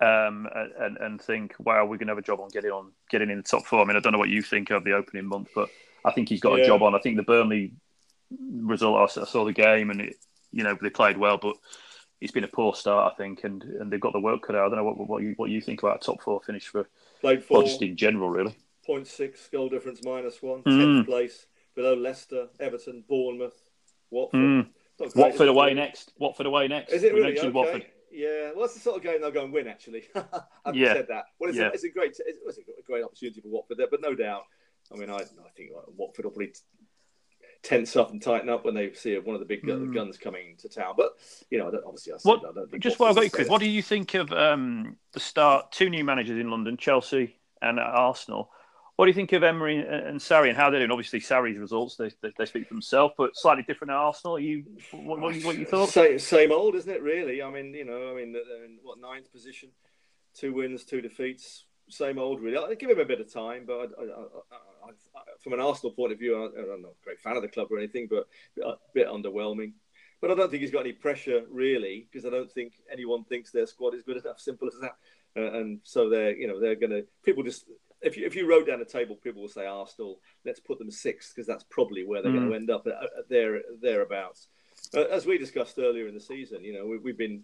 [0.00, 3.30] um, and and think, wow, we're going to have a job on getting on getting
[3.30, 3.80] in the top four.
[3.80, 5.68] I mean, I don't know what you think of the opening month, but
[6.04, 6.64] I think he's got yeah.
[6.64, 6.94] a job on.
[6.94, 7.72] I think the Burnley
[8.52, 10.16] result, I saw the game, and it,
[10.52, 11.56] you know they played well, but
[12.20, 14.66] it's been a poor start, I think, and, and they've got the work cut out.
[14.66, 16.88] I don't know what what you what you think about a top four finish for
[17.20, 18.56] played four, well, just in general, really.
[18.86, 21.04] Point six goal difference minus one, mm.
[21.04, 23.58] place below Leicester, Everton, Bournemouth,
[24.10, 24.40] Watford.
[24.40, 24.66] Mm.
[25.14, 26.12] Watford away next.
[26.18, 26.92] Watford away next.
[26.92, 27.38] Is it really?
[27.38, 27.48] Okay.
[27.48, 27.86] Watford.
[28.10, 29.68] Yeah, well, that's the sort of game they'll go and win.
[29.68, 30.04] Actually,
[30.64, 30.94] I've yeah.
[30.94, 31.24] said that.
[31.38, 31.68] Well, it's, yeah.
[31.68, 34.42] a, it's a great, it's, a great opportunity for Watford there, but no doubt.
[34.92, 36.52] I mean, I, I think Watford will probably
[37.62, 39.94] tense up and tighten up when they see one of the big mm.
[39.94, 40.94] guns coming to town.
[40.96, 41.12] But
[41.50, 43.60] you know, obviously, I, what, I don't think just while I got you, Chris, what
[43.60, 45.72] do you think of um, the start?
[45.72, 48.50] Two new managers in London, Chelsea and Arsenal.
[49.00, 50.90] What do you think of Emery and Sarri and how they're doing?
[50.90, 54.36] Obviously, Sarri's results they, they, they speak for themselves, but slightly different at Arsenal.
[54.36, 55.88] Are you what, what, what you thought?
[55.88, 57.02] Same, same old, isn't it?
[57.02, 57.42] Really?
[57.42, 58.36] I mean, you know, I mean,
[58.82, 59.70] what ninth position,
[60.34, 61.64] two wins, two defeats.
[61.88, 62.58] Same old, really.
[62.58, 66.12] I give him a bit of time, but I, I, I, from an Arsenal point
[66.12, 68.28] of view, I, am not a great fan of the club or anything, but
[68.62, 69.72] a bit underwhelming.
[70.20, 73.50] But I don't think he's got any pressure really, because I don't think anyone thinks
[73.50, 74.40] their squad is good enough.
[74.40, 74.96] Simple as that.
[75.34, 77.64] Uh, and so they're, you know, they're going to people just
[78.02, 80.20] if you, if you wrote down a table, people will say Arsenal.
[80.44, 82.36] Let's put them sixth because that's probably where they're mm.
[82.36, 84.48] going to end up at, at there thereabouts.
[84.94, 87.42] Uh, as we discussed earlier in the season, you know we, have been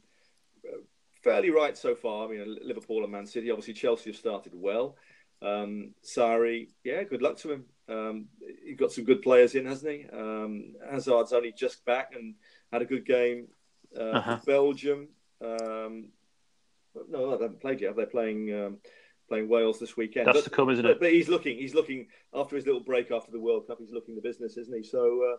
[0.67, 0.79] uh,
[1.23, 2.27] fairly right so far.
[2.27, 4.97] I mean, Liverpool and Man City, obviously Chelsea have started well.
[5.43, 7.65] Um, Sarri, yeah, good luck to him.
[7.89, 8.27] Um,
[8.65, 10.07] he got some good players in, hasn't he?
[10.11, 12.35] Um, Hazard's only just back and
[12.73, 13.49] had a good game.
[13.97, 14.39] Uh, uh-huh.
[14.45, 15.09] Belgium,
[15.45, 16.09] um,
[17.09, 17.97] no, they haven't played yet.
[17.97, 18.79] They're playing um,
[19.29, 20.27] playing Wales this weekend.
[20.27, 21.01] That's but, to come, isn't it?
[21.01, 21.57] But, he's looking.
[21.57, 23.79] He's looking after his little break after the World Cup.
[23.81, 24.83] He's looking the business, isn't he?
[24.83, 25.37] So, uh,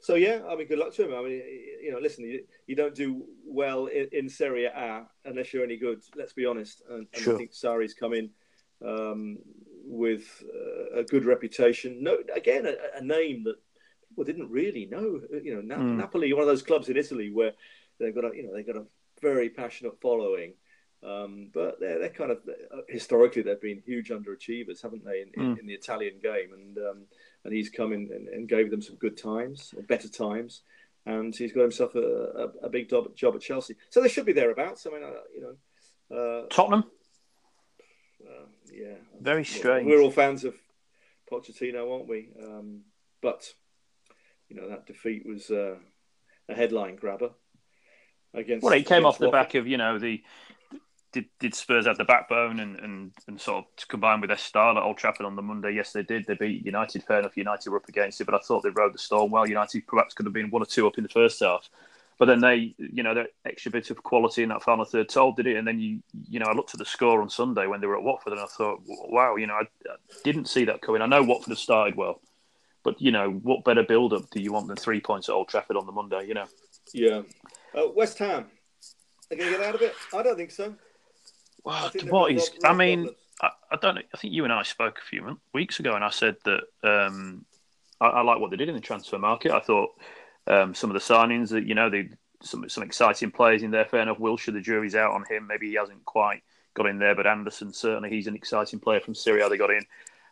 [0.00, 0.40] so yeah.
[0.48, 1.14] I mean, good luck to him.
[1.14, 1.42] I mean,
[1.82, 5.76] you know, listen, you, you don't do well in, in, Serie A unless you're any
[5.76, 6.02] good.
[6.16, 6.82] Let's be honest.
[6.88, 7.34] And, and sure.
[7.34, 8.30] I think Sarri's come in
[8.84, 9.38] um,
[9.84, 12.02] with uh, a good reputation.
[12.02, 13.56] No, again, a, a, name that
[14.08, 15.20] people didn't really know.
[15.42, 15.96] You know, Na- mm.
[15.96, 17.52] Napoli, one of those clubs in Italy where
[17.98, 18.86] they've got a, you know, they've got a
[19.20, 20.54] very passionate following.
[21.02, 22.38] Um, but they're, they're kind of
[22.72, 25.60] uh, historically they've been huge underachievers, haven't they, in, in, mm.
[25.60, 26.52] in the Italian game?
[26.52, 27.06] And um,
[27.44, 30.62] and he's come in and, and, gave them some good times, better times,
[31.06, 33.76] and he's got himself a, a, a big job, job, at Chelsea.
[33.90, 34.86] So they should be thereabouts.
[34.86, 35.56] I mean, uh, you
[36.10, 36.84] know, uh, Tottenham.
[38.20, 39.86] Uh, yeah, very strange.
[39.86, 40.54] We're all fans of
[41.30, 42.30] Pochettino, aren't we?
[42.42, 42.82] Um,
[43.22, 43.52] but
[44.48, 45.76] you know that defeat was uh,
[46.48, 47.30] a headline grabber
[48.34, 48.64] against.
[48.64, 49.38] Well, it came off the Watford.
[49.38, 50.22] back of you know the
[51.12, 54.76] did, did Spurs have the backbone and, and, and sort of combine with their style
[54.76, 55.72] at Old Trafford on the Monday?
[55.72, 56.26] Yes, they did.
[56.26, 57.02] They beat United.
[57.04, 59.48] Fair enough, United were up against it, but I thought they rode the storm well.
[59.48, 61.68] United perhaps could have been one or two up in the first half,
[62.18, 65.36] but then they, you know, their extra bit of quality in that final third told
[65.36, 65.56] did it.
[65.56, 67.96] And then you, you know, I looked at the score on Sunday when they were
[67.96, 71.00] at Watford, and I thought, wow, you know, I, I didn't see that coming.
[71.00, 72.20] I know Watford have started well,
[72.84, 75.48] but you know, what better build up do you want than three points at Old
[75.48, 76.26] Trafford on the Monday?
[76.26, 76.46] You know.
[76.92, 77.22] Yeah.
[77.74, 78.46] Uh, West Ham.
[79.30, 79.94] Are going to get out of it?
[80.14, 80.74] I don't think so.
[81.64, 82.50] Well, what is?
[82.64, 83.08] I mean,
[83.42, 84.02] I, I, don't know.
[84.14, 87.44] I think you and I spoke a few weeks ago, and I said that um,
[88.00, 89.52] I, I, like what they did in the transfer market.
[89.52, 89.90] I thought
[90.46, 92.10] um, some of the signings that you know, they
[92.42, 93.84] some some exciting players in there.
[93.84, 94.18] Fair enough.
[94.18, 95.46] Wilshere, the jury's out on him.
[95.46, 96.42] Maybe he hasn't quite
[96.74, 99.48] got in there, but Anderson certainly he's an exciting player from Serie A.
[99.48, 99.84] They got in.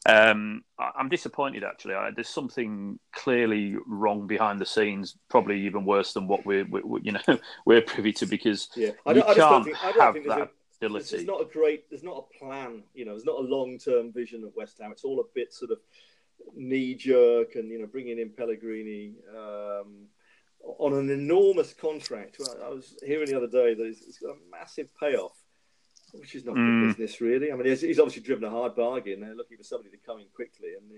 [0.09, 1.95] Um, I, am disappointed actually.
[1.95, 7.01] I, there's something clearly wrong behind the scenes, probably even worse than what we're, we,
[7.03, 7.21] you know
[7.67, 8.91] we're privy to because yeah.
[9.05, 12.39] I don't, you can't think, have that there's, there's not a great, there's not a
[12.39, 12.83] plan.
[12.95, 14.93] You know, there's not a long-term vision of West Ham.
[14.93, 15.79] It's all a bit sort of
[16.55, 20.07] knee-jerk, and you know, bringing in Pellegrini um,
[20.79, 22.41] on an enormous contract.
[22.65, 25.37] I was hearing the other day that it's got a massive payoff,
[26.12, 26.83] which is not mm.
[26.83, 27.53] good business, really.
[27.53, 29.21] I mean, he's, he's, obviously driven a hard bargain.
[29.21, 30.91] They're looking for somebody to come in quickly, and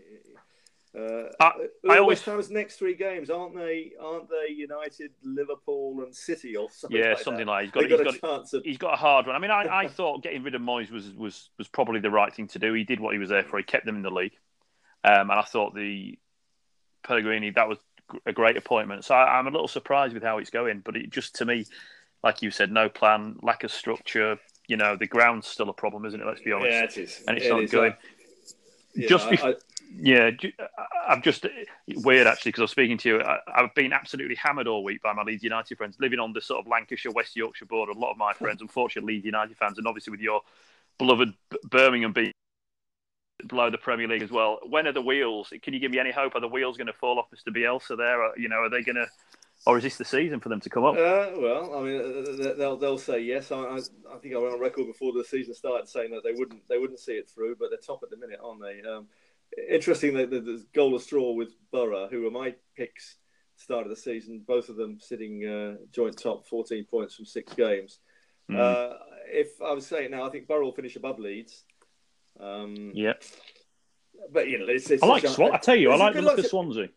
[0.97, 1.53] uh, I,
[1.91, 3.93] I always West Ham's next three games, aren't they?
[4.01, 6.99] Aren't they United, Liverpool, and City, or something?
[6.99, 7.53] Yeah, like something that?
[7.53, 8.65] like he's got, he's got, a chance of...
[8.65, 9.37] he's got a hard one.
[9.37, 12.35] I mean, I, I thought getting rid of Moyes was, was was probably the right
[12.35, 12.73] thing to do.
[12.73, 13.59] He did what he was there for.
[13.59, 14.33] He kept them in the league,
[15.05, 16.19] um, and I thought the
[17.03, 17.79] Pellegrini that was
[18.25, 19.05] a great appointment.
[19.05, 21.67] So I, am a little surprised with how it's going, but it just to me,
[22.23, 24.39] like you said, no plan, lack of structure.
[24.67, 26.27] You know, the ground's still a problem, isn't it?
[26.27, 26.71] Let's be honest.
[26.71, 27.93] Yeah, it is, and it's it not is, going.
[27.93, 29.55] Uh, just before.
[29.91, 30.31] Yeah,
[31.09, 31.47] I'm just
[31.89, 33.23] weird actually because I was speaking to you.
[33.23, 36.43] I, have been absolutely hammered all week by my Leeds United friends living on the
[36.43, 37.93] sort of Lancashire, West Yorkshire border.
[37.93, 40.43] A lot of my friends, unfortunately, Leeds United fans, and obviously with your
[40.99, 41.33] beloved
[41.65, 42.33] Birmingham being
[43.47, 44.59] below the Premier League as well.
[44.69, 45.53] When are the wheels?
[45.63, 46.35] Can you give me any hope?
[46.35, 47.55] Are the wheels going to fall off Mr.
[47.55, 48.23] Bielsa there?
[48.23, 49.07] Or, you know, are they going to,
[49.67, 50.95] or is this the season for them to come up?
[50.95, 53.53] Uh, well, I mean, uh, they'll they'll say yes.
[53.53, 53.79] I, I,
[54.13, 56.79] I, think I went on record before the season started saying that they wouldn't they
[56.79, 58.89] wouldn't see it through, but they're top at the minute, aren't they?
[58.89, 59.07] Um,
[59.71, 63.17] interesting that the goal of straw with Boro, who were my picks
[63.57, 67.53] start of the season, both of them sitting uh, joint top, 14 points from six
[67.55, 67.99] games.
[68.51, 68.59] Mm.
[68.59, 68.97] Uh,
[69.27, 71.65] if I was saying now, I think Boro will finish above Leeds.
[72.41, 73.15] Um, yeah.
[74.33, 75.55] But, you know, it's, it's I like Swan.
[75.55, 76.89] I tell you, I like the look of Swansea.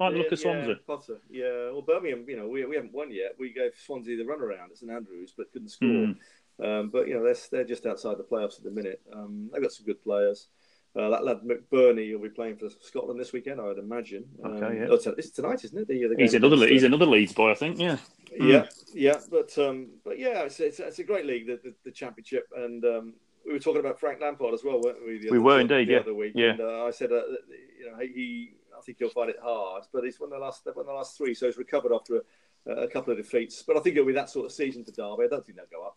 [0.00, 0.68] I like the look of Swansea.
[0.68, 1.18] Yeah, Potter.
[1.28, 3.32] Yeah, well, Birmingham, you know, we, we haven't won yet.
[3.38, 5.88] We gave Swansea the runaround at St Andrews, but couldn't score.
[5.88, 6.16] Mm.
[6.62, 9.00] Um, but, you know, they're, they're just outside the playoffs at the minute.
[9.12, 10.48] Um, they've got some good players.
[10.96, 14.24] Uh, that lad McBurnie will be playing for Scotland this weekend, I would imagine.
[14.44, 14.86] Okay, um, yeah.
[14.90, 15.86] Oh, it's tonight, isn't it?
[15.86, 17.78] The, the he's another he's another Leeds boy, I think.
[17.78, 17.98] Yeah.
[18.32, 18.68] Yeah, mm.
[18.94, 22.46] yeah, but um, but yeah, it's, it's, it's a great league, the, the, the championship,
[22.56, 23.14] and um,
[23.48, 25.26] we were talking about Frank Lampard as well, weren't we?
[25.30, 25.98] we were indeed, the yeah.
[26.00, 26.32] Other week.
[26.34, 26.50] Yeah.
[26.50, 27.22] And, uh, I said, uh,
[27.78, 30.86] you know, he, I think he'll find it hard, but he's won the last, won
[30.86, 32.22] the last three, so he's recovered after
[32.66, 33.62] a, a, couple of defeats.
[33.66, 35.24] But I think it'll be that sort of season for Derby.
[35.24, 35.96] I don't think they'll go up.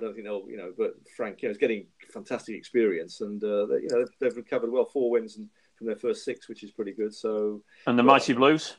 [0.00, 3.42] I don't think they'll, you know, but Frank, you know, is getting fantastic experience, and
[3.44, 6.48] uh, they, you know, they've, they've, recovered well, four wins and, from their first six,
[6.48, 7.14] which is pretty good.
[7.14, 8.76] So, and the well, mighty Blues.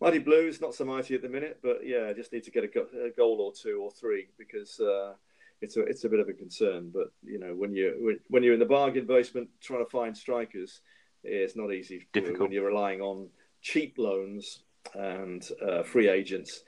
[0.00, 2.68] Mighty Blues, not so mighty at the minute, but yeah, just need to get a,
[2.68, 5.12] go- a goal or two or three because uh,
[5.60, 6.90] it's a it's a bit of a concern.
[6.92, 10.80] But you know, when you when you're in the bargain basement trying to find strikers,
[11.22, 12.06] it's not easy.
[12.12, 13.28] Difficult when you're relying on
[13.62, 14.62] cheap loans
[14.94, 16.62] and uh, free agents.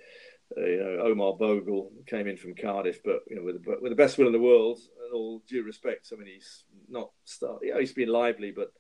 [0.57, 3.91] Uh, you know, Omar Bogle came in from Cardiff, but you know, with the, with
[3.91, 7.61] the best will in the world, and all due respect, I mean, he's not start.
[7.63, 8.73] Yeah, he's been lively, but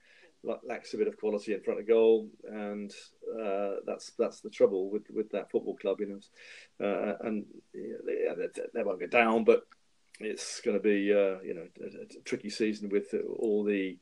[0.64, 2.92] lacks a bit of quality in front of goal, and
[3.40, 6.86] uh, that's that's the trouble with, with that football club, you know.
[6.86, 7.44] Uh, and
[7.74, 9.62] yeah, they, they, won't go down, but
[10.20, 13.96] it's going to be uh, you know a, a, tricky season with all the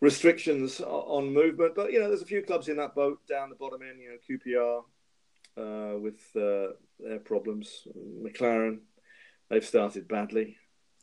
[0.00, 1.74] restrictions on movement.
[1.74, 4.00] But you know, there's a few clubs in that boat down the bottom end.
[4.00, 4.82] You know, QPR
[5.56, 7.86] uh, with uh, their problems,
[8.22, 8.78] McClaren,
[9.50, 10.56] they've started badly,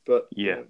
[0.06, 0.48] but yeah.
[0.48, 0.66] You know,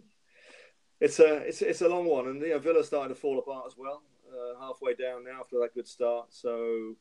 [1.02, 3.66] it's a it's it's a long one, and you know Villa's starting to fall apart
[3.68, 4.04] as well.
[4.30, 6.96] Uh, halfway down now after that good start, so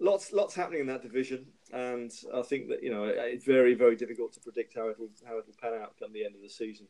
[0.00, 3.96] lots lots happening in that division, and I think that you know it's very very
[3.96, 6.86] difficult to predict how it'll how it'll pan out come the end of the season.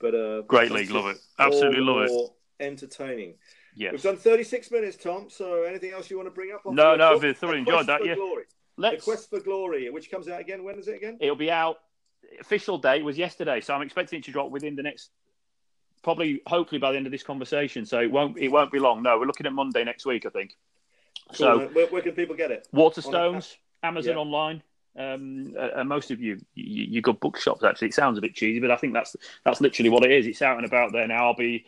[0.00, 2.30] But uh, great league, love it, absolutely love it.
[2.60, 3.34] Entertaining.
[3.76, 3.92] Yes.
[3.92, 5.30] We've done 36 minutes, Tom.
[5.30, 6.62] So anything else you want to bring up?
[6.66, 8.04] no, no, I've thoroughly enjoyed that.
[8.04, 8.16] Yeah.
[8.16, 8.44] Glory.
[8.78, 9.04] Let's...
[9.04, 10.64] The Quest for Glory, which comes out again.
[10.64, 11.18] When is it again?
[11.20, 11.76] It'll be out.
[12.40, 15.10] Official date was yesterday, so I'm expecting it to drop within the next
[16.02, 17.84] probably hopefully by the end of this conversation.
[17.84, 19.02] So it won't it won't be long.
[19.02, 20.56] No, we're looking at Monday next week, I think.
[21.28, 21.36] Cool.
[21.36, 22.66] So where, where, can people get it?
[22.74, 24.20] Waterstones, Amazon yeah.
[24.20, 24.62] online.
[24.96, 27.62] Um, uh, most of you, you, you got bookshops.
[27.62, 30.26] Actually, it sounds a bit cheesy, but I think that's that's literally what it is.
[30.26, 31.26] It's out and about there now.
[31.26, 31.66] I'll be.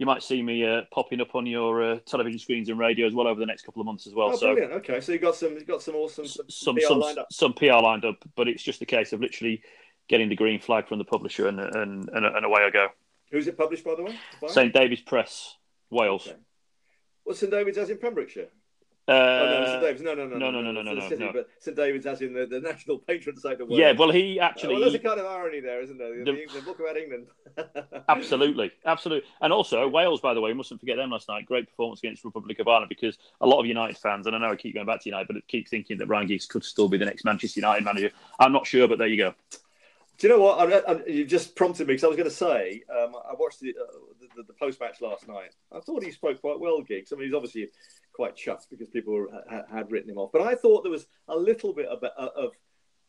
[0.00, 3.12] You might see me uh, popping up on your uh, television screens and radio as
[3.12, 4.30] well over the next couple of months as well.
[4.32, 4.72] Oh, so, brilliant.
[4.72, 7.30] Okay, so you've got some, you've got some awesome some, some PR some, lined up.
[7.30, 9.60] some PR lined up, but it's just a case of literally
[10.08, 12.88] getting the green flag from the publisher and and, and, and away I go.
[13.30, 14.18] Who's it published, by the way?
[14.48, 15.56] St David's Press,
[15.90, 16.26] Wales.
[16.26, 16.38] Okay.
[17.26, 18.48] Well, St David's as in Pembrokeshire.
[19.10, 20.02] Uh, oh, no, St David's.
[20.02, 21.32] No, no, no, no, no, no, no, no, no, city, no.
[21.32, 23.80] But St David's as in the, the national patron saint of Wales.
[23.80, 24.76] Yeah, well, he actually.
[24.76, 26.24] Uh, well, there's a kind of irony there, isn't there?
[26.24, 27.26] The, book about England.
[28.08, 30.20] absolutely, absolutely, and also Wales.
[30.20, 31.44] By the way, mustn't forget them last night.
[31.44, 34.52] Great performance against Republic of Ireland because a lot of United fans, and I know
[34.52, 36.88] I keep going back to United, but I keep thinking that Ryan Giggs could still
[36.88, 38.12] be the next Manchester United manager.
[38.38, 39.34] I'm not sure, but there you go.
[40.18, 40.72] Do you know what?
[40.72, 43.58] I, I, you just prompted me because I was going to say um, I watched
[43.58, 43.96] the, uh,
[44.36, 45.54] the, the post match last night.
[45.72, 47.10] I thought he spoke quite well, Giggs.
[47.10, 47.70] I mean, he's obviously
[48.20, 50.30] quite chuffed because people were, ha, had written him off.
[50.30, 52.50] But I thought there was a little bit of, of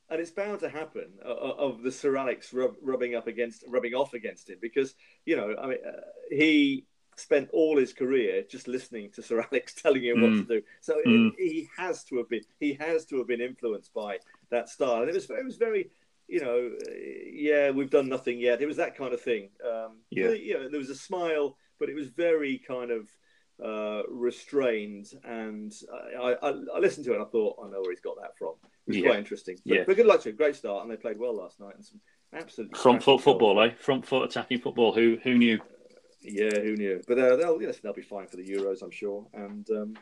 [0.10, 3.94] and it's bound to happen uh, of the Sir Alex rub, rubbing up against, rubbing
[3.94, 4.96] off against him because
[5.26, 6.00] you know, I mean, uh,
[6.30, 6.86] he
[7.18, 10.22] spent all his career just listening to Sir Alex telling him mm.
[10.22, 10.66] what to do.
[10.80, 11.32] So mm.
[11.38, 15.02] it, he has to have been, he has to have been influenced by that style,
[15.02, 15.92] and it was, it was very
[16.30, 16.72] you know,
[17.30, 18.62] yeah, we've done nothing yet.
[18.62, 19.50] It was that kind of thing.
[19.70, 20.30] Um, yeah.
[20.30, 23.10] You know, there was a smile, but it was very kind of
[23.64, 25.08] uh, restrained.
[25.24, 25.74] And
[26.20, 28.38] I, I, I, listened to it and I thought, I know where he's got that
[28.38, 28.54] from.
[28.88, 29.08] It's yeah.
[29.08, 29.58] quite interesting.
[29.66, 29.84] But, yeah.
[29.86, 30.36] but good luck to him.
[30.36, 30.84] Great start.
[30.84, 31.76] And they played well last night.
[31.76, 32.00] And some
[32.34, 33.72] absolutely front foot football, eh?
[33.78, 34.94] Front foot attacking football.
[34.94, 35.60] Who who knew?
[36.22, 37.02] Yeah, who knew?
[37.08, 39.26] But uh, they'll yes, they'll be fine for the Euros, I'm sure.
[39.34, 39.94] And um,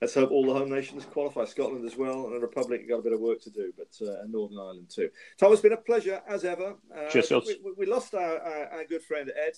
[0.00, 1.44] let's hope all the home nations qualify.
[1.44, 4.24] Scotland as well, and the Republic got a bit of work to do, but uh,
[4.28, 5.10] Northern Ireland too.
[5.38, 6.74] Tom, it's been a pleasure as ever.
[6.94, 9.54] Uh, Cheers, we, we, lost our, our, our, good friend Ed,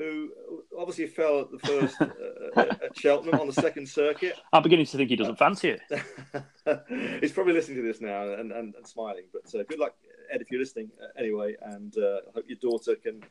[0.00, 0.30] who
[0.78, 4.34] obviously fell at the first uh, at Cheltenham on the second circuit.
[4.52, 5.80] I'm beginning to think he doesn't fancy it.
[7.20, 9.24] He's probably listening to this now and, and, and smiling.
[9.32, 9.94] But uh, good luck,
[10.32, 13.22] Ed, if you're listening uh, anyway, and uh, I hope your daughter can.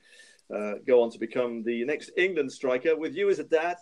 [0.85, 3.77] go on to become the next England striker with you as a dad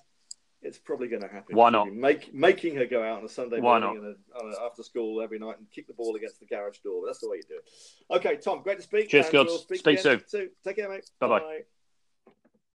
[0.63, 1.55] it's probably going to happen.
[1.55, 1.93] Why not?
[1.93, 5.59] Make, making her go out on a Sunday Why morning and after school every night
[5.59, 7.03] and kick the ball against the garage door.
[7.05, 8.17] That's the way you do it.
[8.17, 9.09] Okay, Tom, great to speak.
[9.09, 10.21] Cheers, We'll speak, speak soon.
[10.63, 11.09] Take care, mate.
[11.19, 11.39] Bye-bye.
[11.39, 11.61] bye